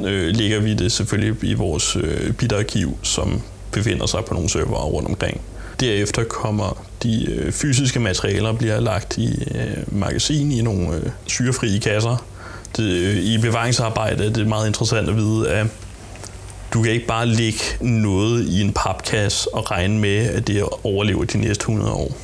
øh, 0.00 0.34
lægger 0.34 0.60
vi 0.60 0.74
det 0.74 0.92
selvfølgelig 0.92 1.50
i 1.50 1.54
vores 1.54 1.96
øh, 1.96 2.32
bitarkiv, 2.32 2.98
som 3.02 3.42
befinder 3.72 4.06
sig 4.06 4.24
på 4.24 4.34
nogle 4.34 4.50
server 4.50 4.84
rundt 4.84 5.08
omkring. 5.08 5.40
Derefter 5.80 6.24
kommer 6.24 6.84
de 7.02 7.26
øh, 7.30 7.52
fysiske 7.52 8.00
materialer 8.00 8.52
bliver 8.52 8.80
lagt 8.80 9.18
i 9.18 9.48
øh, 9.54 9.98
magasin 9.98 10.52
i 10.52 10.62
nogle 10.62 10.96
øh, 10.96 11.02
syrefrie 11.26 11.80
kasser. 11.80 12.24
Det, 12.76 12.84
øh, 12.84 13.16
I 13.16 13.38
bevaringsarbejde 13.38 14.26
er 14.26 14.30
det 14.30 14.46
meget 14.46 14.66
interessant 14.66 15.08
at 15.08 15.16
vide, 15.16 15.50
at 15.50 15.66
du 16.72 16.82
kan 16.82 16.92
ikke 16.92 17.06
bare 17.06 17.26
lægge 17.26 17.58
noget 17.80 18.48
i 18.48 18.60
en 18.60 18.72
papkasse 18.72 19.54
og 19.54 19.70
regne 19.70 19.98
med, 19.98 20.16
at 20.16 20.46
det 20.46 20.64
overlever 20.84 21.24
de 21.24 21.38
næste 21.38 21.62
100 21.62 21.92
år. 21.92 22.16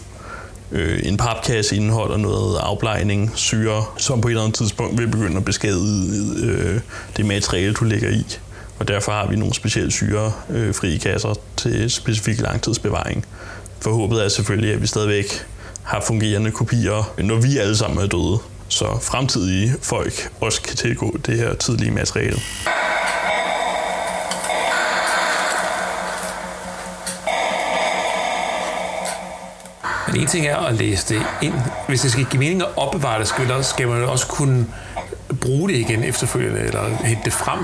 Øh, 0.72 1.00
en 1.02 1.16
papkasse 1.16 1.76
indeholder 1.76 2.16
noget 2.16 2.58
afblejning, 2.58 3.32
syre, 3.34 3.84
som 3.96 4.20
på 4.20 4.28
et 4.28 4.32
eller 4.32 4.42
andet 4.42 4.56
tidspunkt 4.56 4.98
vil 4.98 5.08
begynde 5.08 5.36
at 5.36 5.44
beskade 5.44 6.06
øh, 6.42 6.80
det 7.16 7.26
materiale, 7.26 7.74
du 7.74 7.84
lægger 7.84 8.10
i. 8.10 8.24
Og 8.78 8.88
derfor 8.88 9.12
har 9.12 9.26
vi 9.26 9.36
nogle 9.36 9.54
specielle 9.54 9.90
syrefrie 9.90 10.94
øh, 10.94 11.00
kasser 11.00 11.34
til 11.56 11.90
specifik 11.90 12.40
langtidsbevaring. 12.40 13.24
For 13.80 13.90
håbet 13.90 14.24
er 14.24 14.28
selvfølgelig, 14.28 14.74
at 14.74 14.82
vi 14.82 14.86
stadigvæk 14.86 15.46
har 15.82 16.00
fungerende 16.00 16.50
kopier, 16.50 17.14
når 17.18 17.36
vi 17.36 17.58
alle 17.58 17.76
sammen 17.76 18.04
er 18.04 18.06
døde. 18.06 18.38
Så 18.68 18.84
fremtidige 19.02 19.74
folk 19.82 20.30
også 20.40 20.62
kan 20.62 20.76
tilgå 20.76 21.18
det 21.26 21.36
her 21.36 21.54
tidlige 21.54 21.90
materiale. 21.90 22.38
En 30.18 30.26
ting 30.26 30.46
er 30.46 30.56
at 30.56 30.74
læse 30.74 31.14
det 31.14 31.22
ind. 31.42 31.54
Hvis 31.88 32.00
det 32.00 32.12
skal 32.12 32.24
give 32.24 32.40
mening 32.40 32.62
at 32.62 32.68
opbevare 32.76 33.18
det, 33.18 33.28
skal, 33.28 33.52
også, 33.52 33.70
skal 33.70 33.88
man 33.88 34.04
også 34.04 34.26
kunne 34.26 34.66
bruge 35.40 35.68
det 35.68 35.76
igen 35.76 36.04
efterfølgende, 36.04 36.60
eller 36.60 36.96
hente 37.04 37.22
det 37.24 37.32
frem. 37.32 37.58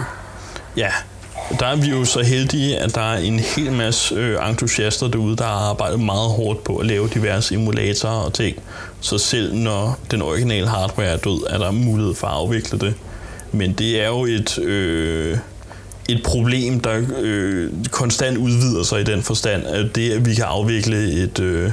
Ja, 0.77 0.89
der 1.61 1.67
er 1.67 1.77
vi 1.77 1.87
jo 1.87 2.05
så 2.05 2.23
heldige, 2.23 2.79
at 2.79 2.95
der 2.95 3.13
er 3.13 3.19
en 3.19 3.39
hel 3.39 3.73
masse 3.73 4.15
øh, 4.15 4.49
entusiaster 4.51 5.09
derude, 5.09 5.37
der 5.37 5.45
har 5.45 5.71
arbejdet 5.71 6.01
meget 6.01 6.31
hårdt 6.31 6.65
på 6.65 6.77
at 6.77 6.87
lave 6.87 7.09
diverse 7.15 7.55
emulatorer 7.55 8.25
og 8.25 8.33
ting. 8.33 8.57
Så 9.01 9.19
selv 9.19 9.55
når 9.55 9.99
den 10.11 10.23
originale 10.23 10.69
hardware 10.69 11.09
er 11.09 11.17
død, 11.17 11.47
er 11.51 11.59
der 11.59 11.71
mulighed 11.71 12.15
for 12.15 12.27
at 12.27 12.33
afvikle 12.33 12.79
det. 12.79 12.95
Men 13.53 13.73
det 13.73 14.03
er 14.03 14.07
jo 14.07 14.25
et, 14.25 14.59
øh, 14.59 15.39
et 16.09 16.23
problem, 16.25 16.81
der 16.81 17.03
øh, 17.21 17.71
konstant 17.91 18.39
udvider 18.39 18.83
sig 18.83 19.01
i 19.01 19.05
den 19.05 19.23
forstand, 19.23 19.67
at 19.67 19.97
det, 19.97 20.13
at 20.13 20.27
vi 20.27 20.35
kan 20.35 20.45
afvikle 20.45 21.13
et... 21.13 21.41
Øh, 21.41 21.71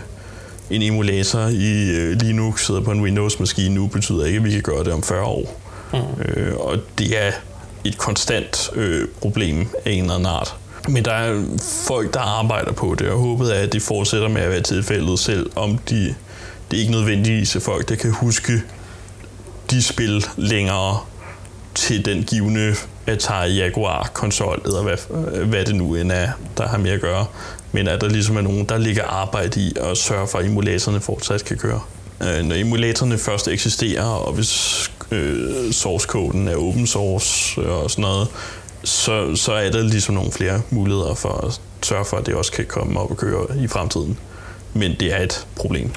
en 0.71 0.81
emulator 0.81 1.47
i 1.47 1.89
øh, 1.89 2.21
Linux 2.21 2.65
sidder 2.65 2.81
på 2.81 2.91
en 2.91 3.01
Windows-maskine 3.01 3.75
nu, 3.75 3.87
betyder 3.87 4.25
ikke, 4.25 4.37
at 4.37 4.43
vi 4.43 4.51
kan 4.51 4.61
gøre 4.61 4.83
det 4.83 4.93
om 4.93 5.03
40 5.03 5.23
år. 5.23 5.61
Mm. 5.93 5.99
Øh, 6.25 6.55
og 6.57 6.77
det 6.97 7.25
er 7.25 7.31
et 7.83 7.97
konstant 7.97 8.69
øh, 8.75 9.07
problem 9.21 9.67
af 9.85 9.91
en 9.91 10.01
eller 10.01 10.13
anden 10.13 10.29
art. 10.29 10.55
Men 10.89 11.05
der 11.05 11.13
er 11.13 11.43
folk, 11.87 12.13
der 12.13 12.19
arbejder 12.19 12.71
på 12.71 12.95
det, 12.99 13.09
og 13.09 13.19
håbet 13.19 13.57
er, 13.57 13.59
at 13.59 13.73
det 13.73 13.81
fortsætter 13.81 14.27
med 14.27 14.41
at 14.41 14.49
være 14.49 14.61
tilfældet, 14.61 15.19
selv 15.19 15.49
om 15.55 15.77
de, 15.77 16.15
det 16.71 16.77
er 16.77 16.81
ikke 16.81 16.91
nødvendigvis 16.91 17.55
er 17.55 17.59
folk, 17.59 17.89
der 17.89 17.95
kan 17.95 18.11
huske 18.11 18.53
de 19.71 19.83
spil 19.83 20.25
længere 20.37 20.99
til 21.75 22.05
den 22.05 22.23
givende 22.23 22.75
Atari 23.07 23.57
Jaguar-konsol, 23.57 24.61
eller 24.65 24.81
hvad, 24.81 24.97
hvad 25.45 25.65
det 25.65 25.75
nu 25.75 25.95
end 25.95 26.11
er, 26.11 26.29
der 26.57 26.67
har 26.67 26.77
med 26.77 26.91
at 26.91 27.01
gøre. 27.01 27.25
Men 27.71 27.87
at 27.87 28.01
der 28.01 28.09
ligesom 28.09 28.37
er 28.37 28.41
nogen, 28.41 28.65
der 28.65 28.77
ligger 28.77 29.03
arbejde 29.03 29.61
i 29.61 29.73
at 29.81 29.97
sørge 29.97 30.27
for, 30.27 30.37
at 30.37 30.45
emulatorerne 30.45 31.01
fortsat 31.01 31.45
kan 31.45 31.57
køre. 31.57 31.81
Øh, 32.23 32.45
når 32.45 32.55
emulatorerne 32.55 33.17
først 33.17 33.47
eksisterer, 33.47 34.05
og 34.05 34.33
hvis 34.33 34.91
øh, 35.11 35.71
source-koden 35.71 36.47
er 36.47 36.55
open 36.55 36.87
source 36.87 37.61
og 37.61 37.91
sådan 37.91 38.01
noget, 38.01 38.27
så, 38.83 39.35
så 39.35 39.53
er 39.53 39.71
der 39.71 39.83
ligesom 39.83 40.15
nogle 40.15 40.31
flere 40.31 40.61
muligheder 40.69 41.13
for 41.13 41.47
at 41.47 41.61
sørge 41.81 42.05
for, 42.05 42.17
at 42.17 42.25
det 42.25 42.35
også 42.35 42.51
kan 42.51 42.65
komme 42.65 42.99
op 42.99 43.11
og 43.11 43.17
køre 43.17 43.45
i 43.63 43.67
fremtiden. 43.67 44.19
Men 44.73 44.95
det 44.99 45.13
er 45.13 45.23
et 45.23 45.47
problem. 45.55 45.93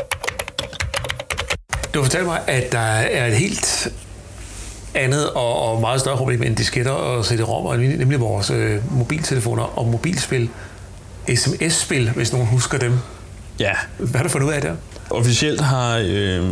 Du 1.95 2.03
fortalte 2.03 2.27
mig, 2.27 2.41
at 2.47 2.73
der 2.73 2.79
er 2.79 3.27
et 3.27 3.35
helt 3.35 3.93
andet 4.95 5.31
og, 5.31 5.63
og 5.63 5.81
meget 5.81 6.01
større 6.01 6.17
problem 6.17 6.43
end 6.43 6.57
disketter 6.57 6.93
og 6.93 7.25
CD-ROM, 7.25 7.81
nemlig 7.81 8.21
vores 8.21 8.51
øh, 8.51 8.99
mobiltelefoner 8.99 9.79
og 9.79 9.87
mobilspil. 9.87 10.49
SMS-spil, 11.29 12.11
hvis 12.11 12.33
nogen 12.33 12.47
husker 12.47 12.79
dem. 12.79 12.93
Ja. 13.61 13.73
Hvad 13.99 14.17
har 14.17 14.23
du 14.23 14.29
fundet 14.29 14.47
ud 14.49 14.53
af 14.53 14.63
der? 14.63 14.75
Officielt 15.11 15.61
har 15.61 16.03
øh, 16.05 16.45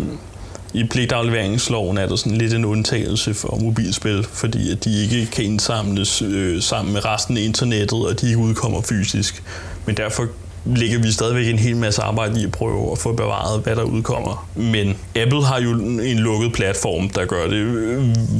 i 0.75 0.85
pligtafleveringsloven 0.85 1.99
er 1.99 2.07
der 2.07 2.17
sådan 2.17 2.39
lidt 2.39 2.55
en 2.55 2.65
undtagelse 2.65 3.35
for 3.35 3.59
mobilspil, 3.61 4.27
fordi 4.33 4.73
at 4.73 4.85
de 4.85 5.03
ikke 5.03 5.27
kan 5.27 5.45
indsamles 5.45 6.23
øh, 6.23 6.63
sammen 6.63 6.93
med 6.93 7.05
resten 7.05 7.37
af 7.37 7.41
internettet, 7.41 8.07
og 8.07 8.21
de 8.21 8.27
ikke 8.27 8.39
udkommer 8.39 8.83
fysisk. 8.83 9.43
Men 9.87 9.97
derfor 9.97 10.27
ligger 10.65 10.99
vi 10.99 11.13
stadigvæk 11.13 11.49
en 11.49 11.59
hel 11.59 11.77
masse 11.77 12.03
arbejde 12.03 12.41
i 12.41 12.45
at 12.45 12.53
prøve 12.53 12.93
at 12.93 12.99
få 12.99 13.13
bevaret, 13.13 13.63
hvad 13.63 13.77
der 13.77 13.83
udkommer. 13.83 14.49
Men 14.57 14.97
Apple 15.17 15.45
har 15.45 15.61
jo 15.61 15.71
en 16.01 16.19
lukket 16.19 16.53
platform, 16.53 17.09
der 17.09 17.25
gør 17.25 17.47
det 17.49 17.67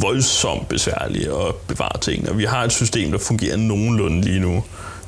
voldsomt 0.03 0.69
besværligt 0.69 1.29
at 1.29 1.55
bevare 1.69 2.01
tingene. 2.01 2.31
Og 2.31 2.39
vi 2.39 2.45
har 2.45 2.65
et 2.65 2.73
system, 2.73 3.11
der 3.11 3.19
fungerer 3.19 3.57
nogenlunde 3.57 4.21
lige 4.21 4.41
nu. 4.41 4.65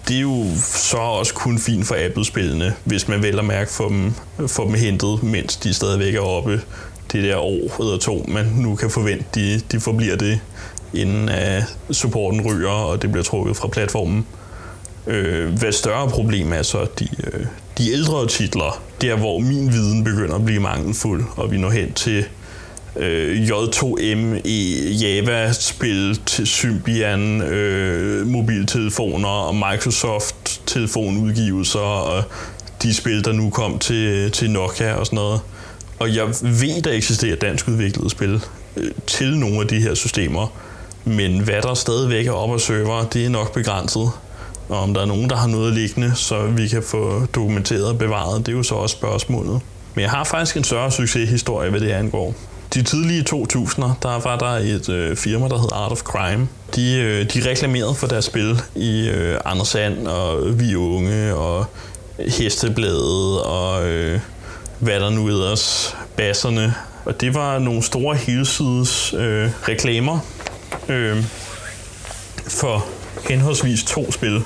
Det 0.09 0.17
er 0.17 0.21
jo 0.21 0.45
så 0.65 0.97
også 0.97 1.35
kun 1.35 1.59
fint 1.59 1.87
for 1.87 1.97
Apple-spillene, 2.07 2.75
hvis 2.85 3.09
man 3.09 3.23
vel 3.23 3.39
at 3.39 3.45
mærke 3.45 3.71
for 3.71 3.89
dem, 3.89 4.15
for 4.49 4.65
dem 4.65 4.75
hentet, 4.75 5.23
mens 5.23 5.57
de 5.57 5.75
stadigvæk 5.75 6.15
er 6.15 6.21
oppe 6.21 6.61
det 7.13 7.25
der 7.25 7.37
år 7.37 7.81
eller 7.81 7.99
to, 7.99 8.25
man 8.29 8.47
nu 8.47 8.75
kan 8.75 8.91
forvente, 8.91 9.25
de, 9.35 9.61
de 9.73 9.81
forbliver 9.81 10.17
det, 10.17 10.41
inden 10.95 11.29
at 11.29 11.63
supporten 11.91 12.41
ryger, 12.41 12.71
og 12.71 13.03
det 13.03 13.13
bliver 13.13 13.25
trukket 13.25 13.57
fra 13.57 13.69
platformen. 13.69 14.27
Øh, 15.07 15.59
hvad 15.59 15.73
større 15.73 16.11
problem 16.11 16.53
er 16.53 16.63
så 16.63 16.87
de, 16.99 17.09
øh, 17.25 17.47
de 17.79 17.93
ældre 17.93 18.27
titler, 18.27 18.83
der 19.01 19.17
hvor 19.17 19.39
min 19.39 19.73
viden 19.73 20.05
begynder 20.05 20.35
at 20.35 20.45
blive 20.45 20.61
mangelfuld, 20.61 21.25
og 21.37 21.51
vi 21.51 21.59
når 21.59 21.71
hen 21.71 21.93
til 21.93 22.25
øh, 22.97 23.49
J2M 23.49 24.41
i 24.45 24.89
Java-spil 25.01 26.21
til 26.27 26.47
Symbian, 26.47 27.43
øh, 27.43 28.27
mobiltelefoner 28.27 29.29
og 29.29 29.55
Microsoft 29.55 30.61
telefonudgivelser 30.67 31.79
og 31.81 32.25
de 32.83 32.95
spil, 32.95 33.25
der 33.25 33.33
nu 33.33 33.51
kom 33.51 33.79
til, 33.79 34.31
til 34.31 34.51
Nokia 34.51 34.95
og 34.95 35.07
sådan 35.07 35.17
noget. 35.17 35.41
Og 35.99 36.15
jeg 36.15 36.27
ved, 36.43 36.83
der 36.83 36.93
eksisterer 36.93 37.37
dansk 37.37 37.69
udviklede 37.69 38.11
spil 38.11 38.41
øh, 38.77 38.91
til 39.07 39.39
nogle 39.39 39.61
af 39.61 39.69
de 39.69 39.81
her 39.81 39.95
systemer, 39.95 40.47
men 41.05 41.41
hvad 41.41 41.63
der 41.63 41.75
stadigvæk 41.75 42.27
er 42.27 42.33
op 42.33 42.51
og 42.51 42.61
server, 42.61 43.05
det 43.05 43.25
er 43.25 43.29
nok 43.29 43.55
begrænset. 43.55 44.11
Og 44.69 44.79
om 44.79 44.95
der 44.95 45.01
er 45.01 45.07
nogen, 45.07 45.31
der 45.31 45.37
har 45.37 45.47
noget 45.47 45.73
liggende, 45.73 46.15
så 46.15 46.47
vi 46.47 46.69
kan 46.69 46.83
få 46.83 47.27
dokumenteret 47.35 47.87
og 47.87 47.99
bevaret, 47.99 48.47
det 48.47 48.53
er 48.53 48.57
jo 48.57 48.63
så 48.63 48.75
også 48.75 48.97
spørgsmålet. 48.97 49.61
Men 49.95 50.03
jeg 50.03 50.11
har 50.11 50.25
faktisk 50.25 50.57
en 50.57 50.65
større 50.65 50.91
succeshistorie, 50.91 51.71
hvad 51.71 51.81
det 51.81 51.91
angår. 51.91 52.35
De 52.75 52.83
tidlige 52.83 53.25
2000'er, 53.31 53.93
der 54.03 54.21
var 54.21 54.39
der 54.39 54.47
et 54.47 54.89
øh, 54.89 55.17
firma, 55.17 55.49
der 55.49 55.59
hed 55.59 55.69
Art 55.73 55.93
of 55.93 56.03
Crime. 56.03 56.49
De, 56.75 56.95
øh, 56.95 57.31
de 57.35 57.51
reklamerede 57.51 57.95
for 57.95 58.07
deres 58.07 58.25
spil 58.25 58.61
i 58.75 59.09
øh, 59.09 59.41
Anders 59.45 59.69
Sand 59.69 60.07
og 60.07 60.59
Vi 60.61 60.75
Unge 60.77 61.35
og 61.35 61.67
Hestebladet 62.19 63.43
og 63.43 63.89
øh, 63.89 64.21
hvad 64.79 65.01
der 65.01 65.11
nu 65.11 65.29
ellers, 65.29 65.97
basserne. 66.17 66.75
Og 67.05 67.21
det 67.21 67.35
var 67.35 67.59
nogle 67.59 67.83
store 67.83 68.17
helsides 68.17 69.15
øh, 69.15 69.51
reklamer 69.69 70.19
øh, 70.89 71.25
for 72.47 72.87
henholdsvis 73.29 73.85
to 73.85 74.13
spil. 74.13 74.43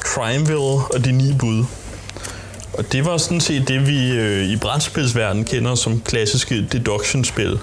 Crimeville 0.00 0.60
og 0.94 1.04
De 1.04 1.12
Ni 1.12 1.34
Bud. 1.38 1.64
Og 2.72 2.92
det 2.92 3.04
var 3.04 3.16
sådan 3.16 3.40
set 3.40 3.68
det, 3.68 3.86
vi 3.86 4.10
øh, 4.10 4.48
i 4.48 4.56
brætspilsverdenen 4.56 5.44
kender 5.44 5.74
som 5.74 6.00
klassiske 6.00 6.66
deduction-spil. 6.72 7.58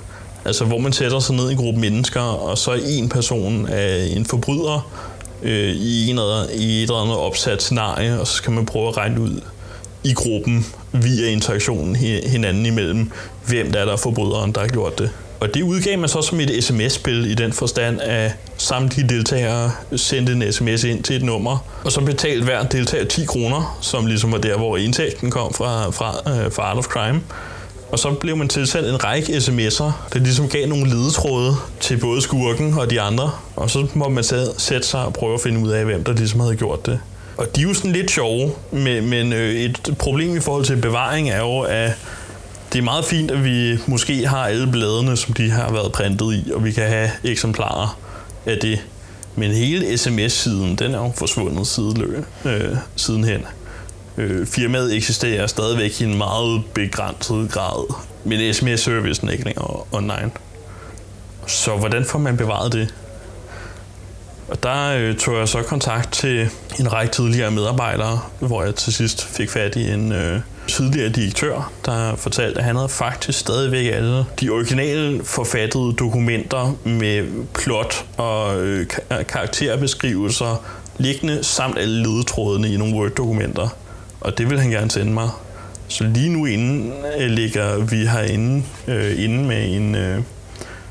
Altså 0.45 0.65
hvor 0.65 0.77
man 0.77 0.93
sætter 0.93 1.19
sig 1.19 1.35
ned 1.35 1.49
i 1.49 1.51
en 1.51 1.57
gruppe 1.57 1.79
mennesker, 1.79 2.21
og 2.21 2.57
så 2.57 2.71
er 2.71 2.79
en 2.87 3.09
person 3.09 3.67
af 3.67 4.07
en 4.15 4.25
forbryder 4.25 4.91
øh, 5.43 5.75
i, 5.75 6.09
en 6.09 6.19
eller, 6.19 6.45
i 6.53 6.77
et 6.77 6.81
eller 6.81 7.01
andet 7.01 7.17
opsat 7.17 7.61
scenarie, 7.61 8.19
og 8.19 8.27
så 8.27 8.33
skal 8.33 8.51
man 8.51 8.65
prøve 8.65 8.87
at 8.87 8.97
regne 8.97 9.21
ud 9.21 9.41
i 10.03 10.13
gruppen 10.13 10.65
via 10.91 11.29
interaktionen 11.29 11.95
hinanden 12.25 12.65
imellem, 12.65 13.11
hvem 13.47 13.71
der 13.71 13.79
er 13.79 13.85
der 13.85 13.93
er 13.93 13.97
forbryderen, 13.97 14.51
der 14.51 14.61
har 14.61 14.67
gjort 14.67 14.99
det. 14.99 15.09
Og 15.39 15.54
det 15.54 15.62
udgav 15.62 15.99
man 15.99 16.10
så 16.10 16.21
som 16.21 16.39
et 16.39 16.63
sms-spil 16.63 17.32
i 17.32 17.34
den 17.34 17.54
forstand, 17.54 18.02
at 18.02 18.32
samtlige 18.58 19.10
deltagere 19.10 19.71
sendte 19.95 20.34
en 20.34 20.54
sms 20.54 20.84
ind 20.84 21.04
til 21.04 21.15
et 21.15 21.23
nummer, 21.23 21.58
og 21.84 21.91
så 21.91 22.02
betalte 22.02 22.43
hver 22.43 22.63
deltager 22.63 23.06
10 23.06 23.25
kroner, 23.25 23.78
som 23.82 24.06
ligesom 24.06 24.32
var 24.32 24.38
der, 24.38 24.58
hvor 24.58 24.78
indtægten 24.78 25.32
kom 25.32 25.54
fra, 25.54 25.91
fra, 25.91 26.12
uh, 26.12 26.52
fra 26.52 26.63
Art 26.63 26.78
of 26.78 26.86
Crime. 26.86 27.21
Og 27.91 27.99
så 27.99 28.12
blev 28.12 28.38
man 28.38 28.47
tilsendt 28.47 28.88
en 28.88 29.04
række 29.04 29.34
sms'er, 29.34 29.91
der 30.13 30.19
ligesom 30.19 30.49
gav 30.49 30.67
nogle 30.67 30.89
ledetråde 30.89 31.56
til 31.80 31.97
både 31.97 32.21
skurken 32.21 32.73
og 32.73 32.89
de 32.89 33.02
andre. 33.02 33.32
Og 33.56 33.69
så 33.69 33.88
må 33.93 34.10
man 34.10 34.23
sætte 34.58 34.88
sig 34.88 35.06
og 35.06 35.13
prøve 35.13 35.34
at 35.34 35.41
finde 35.41 35.60
ud 35.60 35.69
af, 35.69 35.86
hvem 35.86 36.04
der 36.04 36.13
ligesom 36.13 36.39
havde 36.39 36.56
gjort 36.56 36.86
det. 36.86 36.99
Og 37.38 37.56
de 37.56 37.62
er 37.62 37.65
jo 37.67 37.73
sådan 37.73 37.91
lidt 37.91 38.12
sjove, 38.12 38.52
men, 38.71 39.10
men 39.10 39.34
øh, 39.34 39.56
et 39.56 39.95
problem 39.99 40.38
i 40.38 40.39
forhold 40.39 40.65
til 40.65 40.75
bevaring 40.75 41.30
er 41.30 41.39
jo, 41.39 41.60
at 41.60 41.91
det 42.73 42.79
er 42.79 42.84
meget 42.84 43.05
fint, 43.05 43.32
at 43.32 43.43
vi 43.43 43.77
måske 43.88 44.27
har 44.27 44.45
alle 44.45 44.71
bladene, 44.71 45.17
som 45.17 45.34
de 45.34 45.49
har 45.51 45.71
været 45.71 45.91
printet 45.91 46.34
i, 46.34 46.51
og 46.51 46.63
vi 46.63 46.71
kan 46.71 46.88
have 46.88 47.10
eksemplarer 47.23 47.99
af 48.45 48.58
det. 48.62 48.86
Men 49.36 49.51
hele 49.51 49.97
sms-siden, 49.97 50.75
den 50.75 50.93
er 50.93 50.97
jo 50.97 51.13
forsvundet 51.15 51.67
sidelø, 51.67 52.23
øh, 52.45 52.75
sidenhen. 52.95 53.45
Øh, 54.17 54.47
firmaet 54.47 54.95
eksisterer 54.95 55.47
stadigvæk 55.47 56.01
i 56.01 56.03
en 56.03 56.17
meget 56.17 56.63
begrænset 56.73 57.51
grad, 57.51 57.93
men 58.23 58.53
sms-servicen 58.53 59.27
er 59.27 59.32
ikke 59.32 59.45
længere 59.45 59.84
online. 59.91 60.32
Så 61.47 61.77
hvordan 61.77 62.05
får 62.05 62.19
man 62.19 62.38
bevaret 62.38 62.73
det? 62.73 62.93
Og 64.47 64.63
der 64.63 64.97
øh, 64.97 65.15
tog 65.15 65.39
jeg 65.39 65.47
så 65.47 65.62
kontakt 65.62 66.13
til 66.13 66.49
en 66.79 66.93
række 66.93 67.13
tidligere 67.13 67.51
medarbejdere, 67.51 68.19
hvor 68.39 68.63
jeg 68.63 68.75
til 68.75 68.93
sidst 68.93 69.25
fik 69.25 69.49
fat 69.49 69.75
i 69.75 69.91
en 69.91 70.12
øh, 70.12 70.41
tidligere 70.69 71.10
direktør, 71.10 71.71
der 71.86 72.15
fortalte, 72.15 72.60
at 72.60 72.65
han 72.65 72.75
havde 72.75 72.89
faktisk 72.89 73.39
stadigvæk 73.39 73.93
alle 73.93 74.25
de 74.39 74.49
originale 74.49 75.23
forfattede 75.23 75.93
dokumenter 75.93 76.75
med 76.84 77.45
plot 77.53 78.05
og 78.17 78.62
øh, 78.62 78.88
øh, 79.12 79.25
karakterbeskrivelser 79.25 80.63
liggende, 80.97 81.43
samt 81.43 81.77
alle 81.77 82.03
ledetrådene 82.03 82.73
i 82.73 82.77
nogle 82.77 82.95
Word-dokumenter. 82.95 83.67
Og 84.21 84.38
det 84.38 84.49
vil 84.49 84.60
han 84.60 84.69
gerne 84.69 84.91
sende 84.91 85.12
mig. 85.13 85.29
Så 85.88 86.03
lige 86.03 86.29
nu 86.29 86.45
inden 86.45 86.93
øh, 87.19 87.29
ligger 87.29 87.77
vi 87.77 88.05
herinde 88.05 88.63
øh, 88.88 89.23
inde 89.23 89.43
med 89.43 89.75
en... 89.75 89.95
Øh, 89.95 90.21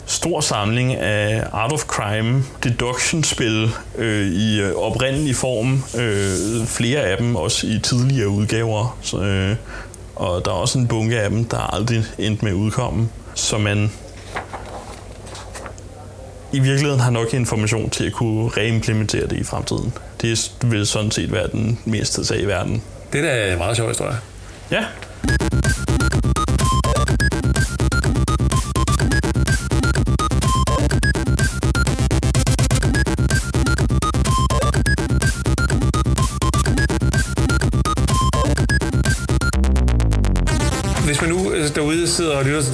stor 0.09 0.41
samling 0.41 0.95
af 0.95 1.45
Art 1.53 1.73
of 1.73 1.85
Crime 1.85 2.43
deduction-spil 2.65 3.71
øh, 3.99 4.27
i 4.27 4.61
øh, 4.61 4.75
oprindelig 4.75 5.37
form. 5.37 5.83
Øh, 6.01 6.67
flere 6.67 7.01
af 7.01 7.17
dem 7.17 7.37
også 7.37 7.67
i 7.67 7.79
tidligere 7.83 8.29
udgaver. 8.29 8.99
Så, 9.03 9.21
øh, 9.21 9.57
og 10.17 10.45
der 10.45 10.51
er 10.51 10.55
også 10.55 10.79
en 10.79 10.89
bunke 10.89 11.21
af 11.21 11.31
dem, 11.31 11.45
der 11.45 11.75
aldrig 11.75 12.05
endte 12.19 12.45
med 12.45 12.53
at 12.53 12.57
udkomme. 12.57 13.09
Så 13.35 13.59
man 13.59 13.93
i 16.53 16.59
virkeligheden 16.59 17.01
har 17.01 17.11
nok 17.11 17.35
information 17.35 17.91
til 17.91 18.07
at 18.07 18.13
kunne 18.13 18.49
reimplementere 18.49 19.27
det 19.27 19.37
i 19.37 19.45
fremtiden. 19.45 19.93
Det 20.23 20.53
vil 20.65 20.87
sådan 20.87 21.11
set 21.11 21.33
være 21.33 21.49
den 21.53 21.79
meste 21.85 22.25
sag 22.25 22.41
i 22.41 22.45
verden. 22.45 22.83
Det 23.13 23.21
er 23.21 23.25
da 23.25 23.53
en 23.53 23.59
meget 23.59 23.77
sjov 23.77 23.89
historie. 23.89 24.17
Ja. 24.71 24.85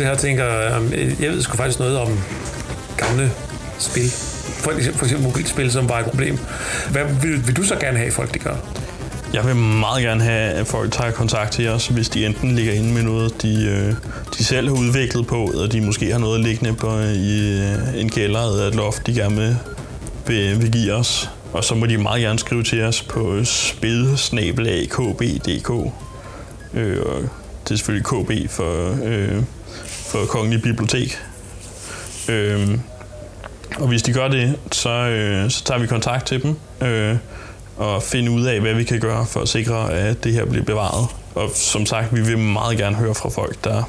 Det 0.05 0.11
her 0.11 0.17
og 0.17 0.21
tænker, 0.21 0.45
jeg 1.21 1.31
ved 1.31 1.43
sgu 1.43 1.57
faktisk 1.57 1.79
noget 1.79 1.99
om 1.99 2.21
gamle 2.97 3.33
spil. 3.79 4.11
For 4.11 4.71
eksempel, 4.71 4.99
for 4.99 5.05
eksempel 5.05 5.27
mobilspil, 5.27 5.73
som 5.73 5.88
var 5.88 5.99
et 5.99 6.07
problem. 6.07 6.38
Hvad 6.90 7.05
vil, 7.23 7.47
vil 7.47 7.57
du 7.57 7.62
så 7.62 7.77
gerne 7.77 7.99
have, 7.99 8.11
folk 8.11 8.35
de 8.35 8.38
gør? 8.38 8.55
Jeg 9.35 9.47
vil 9.47 9.57
meget 9.57 10.03
gerne 10.03 10.25
have, 10.25 10.53
at 10.53 10.67
folk 10.67 10.93
tager 10.93 11.11
kontakt 11.11 11.53
til 11.53 11.69
os, 11.69 11.87
hvis 11.87 12.09
de 12.09 12.27
enten 12.27 12.55
ligger 12.55 12.73
inde 12.73 12.95
med 12.95 13.03
noget, 13.03 13.43
de, 13.43 13.67
øh, 13.67 13.95
de 14.38 14.45
selv 14.45 14.69
har 14.69 14.77
udviklet 14.77 15.27
på, 15.27 15.45
eller 15.45 15.67
de 15.67 15.81
måske 15.81 16.12
har 16.12 16.19
noget 16.19 16.40
liggende 16.40 16.75
på 16.75 17.01
i 17.01 17.61
øh, 17.61 18.01
en 18.01 18.11
kælder 18.11 18.51
eller 18.51 18.69
et 18.69 18.75
loft, 18.75 19.07
de 19.07 19.14
gerne 19.14 19.37
vil, 19.37 19.57
vil, 20.27 20.62
vil 20.62 20.73
give 20.73 20.93
os. 20.93 21.31
Og 21.53 21.64
så 21.64 21.75
må 21.75 21.87
de 21.87 21.99
meget 21.99 22.23
gerne 22.23 22.38
skrive 22.38 22.62
til 22.62 22.83
os 22.83 23.03
på 23.03 23.45
spidsnabelag.kb.dk. 23.45 25.71
Øh, 26.75 27.03
det 27.64 27.71
er 27.71 27.77
selvfølgelig 27.77 28.07
KB 28.07 28.51
for, 28.51 28.99
øh, 29.05 29.43
for 30.14 30.27
Kongelige 30.27 30.62
Bibliotek. 30.62 31.18
Øh, 32.29 32.79
og 33.77 33.88
hvis 33.88 34.03
de 34.03 34.12
gør 34.12 34.29
det, 34.29 34.59
så, 34.72 34.90
øh, 34.90 35.50
så 35.50 35.64
tager 35.64 35.81
vi 35.81 35.87
kontakt 35.87 36.27
til 36.27 36.42
dem 36.42 36.57
øh, 36.88 37.16
og 37.77 38.03
finder 38.03 38.33
ud 38.33 38.42
af, 38.42 38.61
hvad 38.61 38.74
vi 38.74 38.85
kan 38.85 39.00
gøre 39.00 39.27
for 39.27 39.40
at 39.40 39.48
sikre, 39.48 39.92
at 39.92 40.24
det 40.24 40.33
her 40.33 40.44
bliver 40.44 40.64
bevaret. 40.64 41.09
Og 41.35 41.50
som 41.55 41.87
sagt, 41.87 42.16
vi 42.16 42.20
vil 42.20 42.38
meget 42.38 42.79
gerne 42.79 42.96
høre 42.96 43.14
fra 43.14 43.29
folk, 43.29 43.64
der 43.64 43.83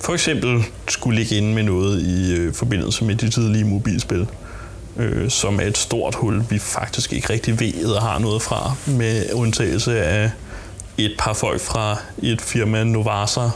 for 0.00 0.12
eksempel 0.12 0.64
skulle 0.88 1.18
ligge 1.18 1.36
inde 1.36 1.54
med 1.54 1.62
noget 1.62 2.02
i 2.02 2.34
øh, 2.34 2.54
forbindelse 2.54 3.04
med 3.04 3.14
de 3.14 3.30
tidlige 3.30 3.64
mobilspil, 3.64 4.26
øh, 4.96 5.30
som 5.30 5.60
er 5.60 5.64
et 5.64 5.78
stort 5.78 6.14
hul, 6.14 6.44
vi 6.50 6.58
faktisk 6.58 7.12
ikke 7.12 7.32
rigtig 7.32 7.60
ved 7.60 7.84
og 7.84 8.02
har 8.02 8.18
noget 8.18 8.42
fra, 8.42 8.72
med 8.86 9.32
undtagelse 9.32 10.04
af 10.04 10.30
et 10.98 11.14
par 11.18 11.32
folk 11.32 11.60
fra 11.60 11.96
et 12.22 12.40
firma, 12.40 12.84
Novasa, 12.84 13.48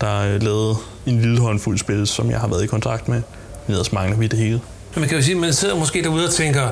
der 0.00 0.20
øh, 0.20 0.42
lavede 0.42 0.76
en 1.06 1.20
lille 1.20 1.40
håndfuld 1.40 1.78
spil, 1.78 2.06
som 2.06 2.30
jeg 2.30 2.40
har 2.40 2.48
været 2.48 2.64
i 2.64 2.66
kontakt 2.66 3.08
med. 3.08 3.22
Men 3.66 3.74
ellers 3.74 3.92
mangler 3.92 4.16
vi 4.16 4.26
det 4.26 4.38
hele. 4.38 4.60
Man 4.96 5.08
kan 5.08 5.16
jo 5.16 5.22
sige, 5.22 5.34
at 5.34 5.40
man 5.40 5.52
sidder 5.52 5.76
måske 5.76 6.02
derude 6.02 6.24
og 6.24 6.32
tænker, 6.32 6.68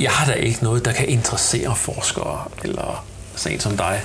jeg 0.00 0.10
har 0.10 0.32
da 0.32 0.38
ikke 0.38 0.64
noget, 0.64 0.84
der 0.84 0.92
kan 0.92 1.08
interessere 1.08 1.76
forskere, 1.76 2.44
eller 2.64 3.04
sådan 3.36 3.56
en 3.56 3.60
som 3.60 3.76
dig, 3.76 4.00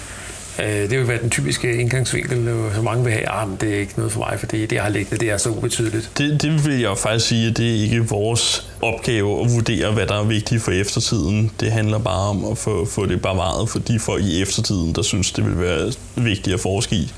Øh, 0.60 0.90
det 0.90 1.00
vil 1.00 1.08
være 1.08 1.22
den 1.22 1.30
typiske 1.30 1.76
indgangsvinkel, 1.76 2.48
øh, 2.48 2.76
så 2.76 2.82
mange 2.82 3.04
vil 3.04 3.14
have, 3.14 3.30
ah, 3.30 3.48
det 3.62 3.74
er 3.74 3.80
ikke 3.80 3.94
noget 3.98 4.12
for 4.12 4.20
mig, 4.20 4.40
for 4.40 4.48
det, 4.48 4.70
det 4.70 4.76
jeg 4.76 4.84
har 4.84 4.90
liggende, 4.90 5.20
det 5.20 5.30
er 5.30 5.38
så 5.38 5.50
ubetydeligt. 5.50 6.12
Det, 6.18 6.42
det 6.42 6.66
vil 6.66 6.80
jeg 6.80 6.98
faktisk 6.98 7.28
sige, 7.28 7.50
at 7.50 7.58
det 7.58 7.70
er 7.70 7.82
ikke 7.82 8.08
vores 8.08 8.70
opgave 8.82 9.44
at 9.44 9.52
vurdere, 9.54 9.92
hvad 9.92 10.08
der 10.08 10.20
er 10.20 10.24
vigtigt 10.24 10.62
for 10.62 10.72
eftertiden. 10.72 11.52
Det 11.60 11.72
handler 11.72 11.98
bare 11.98 12.30
om 12.30 12.46
at 12.46 12.58
få, 12.58 12.86
få 12.86 13.06
det 13.06 13.22
bevaret 13.22 13.70
for 13.70 13.80
de 13.80 14.00
folk 14.00 14.24
i 14.24 14.42
eftertiden, 14.42 14.96
der 14.96 15.02
synes, 15.02 15.32
det 15.32 15.46
vil 15.46 15.60
være 15.60 15.92
vigtigt 16.16 16.54
at 16.54 16.60
forske 16.60 16.96
i. 16.96 17.14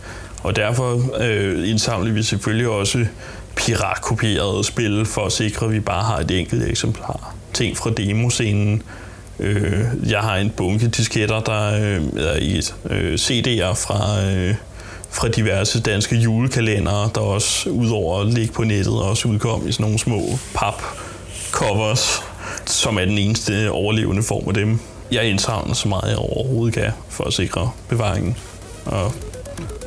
Og 0.45 0.55
derfor 0.55 1.01
øh, 1.19 1.69
indsamler 1.69 2.13
vi 2.13 2.23
selvfølgelig 2.23 2.67
også 2.67 3.05
piratkopierede 3.55 4.63
spil 4.63 5.05
for 5.05 5.25
at 5.25 5.31
sikre, 5.31 5.65
at 5.65 5.71
vi 5.71 5.79
bare 5.79 6.03
har 6.03 6.17
et 6.17 6.31
enkelt 6.31 6.63
eksemplar. 6.63 7.35
Ting 7.53 7.77
fra 7.77 7.89
demoscenen, 7.89 8.83
Øh, 9.39 9.83
jeg 10.09 10.19
har 10.19 10.35
en 10.35 10.49
bunke 10.49 10.87
disketter, 10.87 11.39
der 11.39 11.73
øh, 11.73 12.23
er 12.23 12.35
i 12.35 12.57
et 12.57 12.75
øh, 12.89 13.13
CD'er 13.13 13.73
fra, 13.73 14.25
øh, 14.25 14.55
fra 15.09 15.27
diverse 15.27 15.81
danske 15.81 16.15
julekalendere, 16.15 17.09
der 17.15 17.21
også 17.21 17.69
udover 17.69 18.21
at 18.21 18.27
ligge 18.27 18.53
på 18.53 18.63
nettet, 18.63 19.01
også 19.01 19.27
udkom 19.27 19.67
i 19.67 19.71
sådan 19.71 19.83
nogle 19.83 19.99
små 19.99 20.21
pap-covers, 20.53 22.23
som 22.65 22.97
er 22.97 23.05
den 23.05 23.17
eneste 23.17 23.71
overlevende 23.71 24.23
form 24.23 24.47
af 24.47 24.53
dem. 24.53 24.79
Jeg 25.11 25.23
indsamler 25.23 25.73
så 25.73 25.87
meget 25.87 26.09
jeg 26.09 26.17
overhovedet 26.17 26.73
kan 26.73 26.91
for 27.09 27.23
at 27.23 27.33
sikre 27.33 27.71
bevaringen. 27.89 28.37
Og 28.85 29.13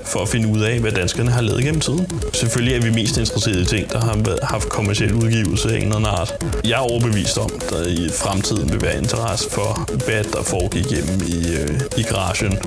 for 0.08 0.20
at 0.22 0.28
finde 0.28 0.48
ud 0.48 0.60
af, 0.60 0.80
hvad 0.80 0.92
danskerne 0.92 1.30
har 1.30 1.42
lavet 1.42 1.64
gennem 1.64 1.80
tiden. 1.80 2.20
Selvfølgelig 2.32 2.74
er 2.76 2.80
vi 2.80 2.90
mest 2.90 3.16
interesserede 3.16 3.62
i 3.62 3.64
ting, 3.64 3.92
der 3.92 4.00
har 4.00 4.46
haft 4.46 4.68
kommersiel 4.68 5.12
udgivelse 5.14 5.68
af 5.68 5.76
en 5.76 5.82
eller 5.82 5.96
anden 5.96 6.10
art. 6.10 6.34
Jeg 6.64 6.72
er 6.72 6.90
overbevist 6.90 7.38
om, 7.38 7.50
at 7.60 7.70
der 7.70 7.86
i 7.86 8.08
fremtiden 8.22 8.72
vil 8.72 8.82
være 8.82 8.98
interesse 8.98 9.50
for, 9.50 9.88
hvad 10.04 10.24
der 10.24 10.42
foregik 10.42 10.86
hjemme 10.90 11.14
i, 11.26 11.38
øh, 11.60 11.80
i 11.96 12.02
garagen. 12.02 12.58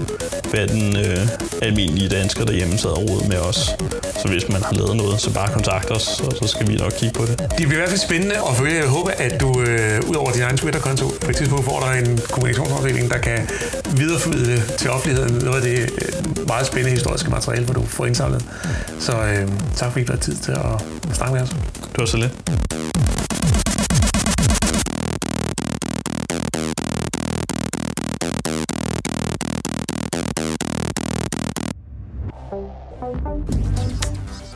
Hvad 0.52 0.68
den 0.68 0.98
øh, 0.98 1.28
almindelige 1.62 2.10
dansker 2.10 2.46
derhjemme 2.46 2.78
sad 2.78 2.90
og 2.90 3.28
med 3.28 3.38
os. 3.38 3.70
Så 4.22 4.28
hvis 4.28 4.50
man 4.50 4.64
har 4.64 4.74
lavet 4.74 4.96
noget, 4.98 5.22
så 5.22 5.34
bare 5.34 5.50
kontakt 5.54 5.92
os, 5.92 6.20
og 6.20 6.32
så 6.40 6.48
skal 6.48 6.68
vi 6.68 6.76
nok 6.76 6.94
kigge 7.00 7.20
på 7.20 7.26
det. 7.26 7.40
Det 7.40 7.68
bliver 7.68 7.72
i 7.72 7.76
hvert 7.76 7.90
fald 7.90 8.00
spændende 8.00 8.36
at 8.50 8.56
følge. 8.58 8.76
Jeg 8.76 8.88
håber, 8.88 9.12
at 9.12 9.42
du 9.42 9.62
øh, 9.62 10.10
ud 10.10 10.16
over 10.16 10.32
din 10.32 10.42
egen 10.42 10.58
Twitter-konto 10.58 11.06
på 11.22 11.30
et 11.30 11.36
tidspunkt 11.36 11.66
får 11.66 11.80
dig 11.86 11.94
en 12.02 12.20
kommunikationsafdeling, 12.32 13.12
der 13.12 13.18
kan 13.18 13.40
videreformidle 13.98 14.64
til 14.78 14.90
offentligheden 14.90 15.34
noget 15.46 15.58
af 15.62 15.64
det 15.70 15.80
øh, 16.02 16.48
meget 16.48 16.66
spændende 16.68 16.92
historiske 16.92 17.31
materiale, 17.32 17.66
hvor 17.66 17.74
du 17.74 17.86
får 17.86 18.06
indsamlet. 18.06 18.46
Så 19.00 19.12
øh, 19.12 19.50
tak 19.76 19.92
fordi 19.92 20.06
du 20.06 20.12
har 20.12 20.20
tid 20.20 20.36
til 20.36 20.52
at 20.52 21.16
snakke 21.16 21.34
med 21.34 21.42
os. 21.42 21.50
Det 21.50 21.98
var 21.98 22.06
så 22.06 22.18
lidt. 22.18 22.62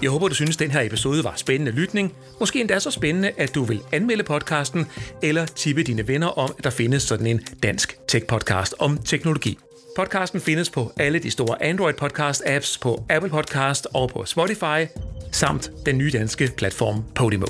Jeg 0.01 0.11
håber, 0.11 0.27
du 0.27 0.35
synes, 0.35 0.57
den 0.57 0.71
her 0.71 0.81
episode 0.81 1.23
var 1.23 1.33
spændende 1.35 1.71
lytning. 1.71 2.13
Måske 2.39 2.59
endda 2.59 2.79
så 2.79 2.91
spændende, 2.91 3.31
at 3.37 3.55
du 3.55 3.63
vil 3.63 3.81
anmelde 3.91 4.23
podcasten, 4.23 4.85
eller 5.21 5.45
tippe 5.45 5.83
dine 5.83 6.07
venner 6.07 6.27
om, 6.27 6.53
at 6.57 6.63
der 6.63 6.69
findes 6.69 7.03
sådan 7.03 7.27
en 7.27 7.41
dansk 7.63 7.97
tech-podcast 8.11 8.73
om 8.79 8.97
teknologi. 8.97 9.57
Podcasten 9.95 10.41
findes 10.41 10.69
på 10.69 10.91
alle 10.97 11.19
de 11.19 11.31
store 11.31 11.63
Android 11.63 11.93
podcast 11.93 12.43
apps, 12.45 12.77
på 12.77 13.03
Apple 13.09 13.29
Podcast 13.29 13.87
og 13.93 14.09
på 14.09 14.25
Spotify, 14.25 14.85
samt 15.31 15.71
den 15.85 15.97
nye 15.97 16.11
danske 16.11 16.51
platform 16.57 17.03
Podimo. 17.15 17.45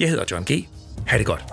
Jeg 0.00 0.08
hedder 0.08 0.24
John 0.30 0.44
G. 0.44 0.68
Ha' 1.06 1.18
det 1.18 1.26
godt. 1.26 1.44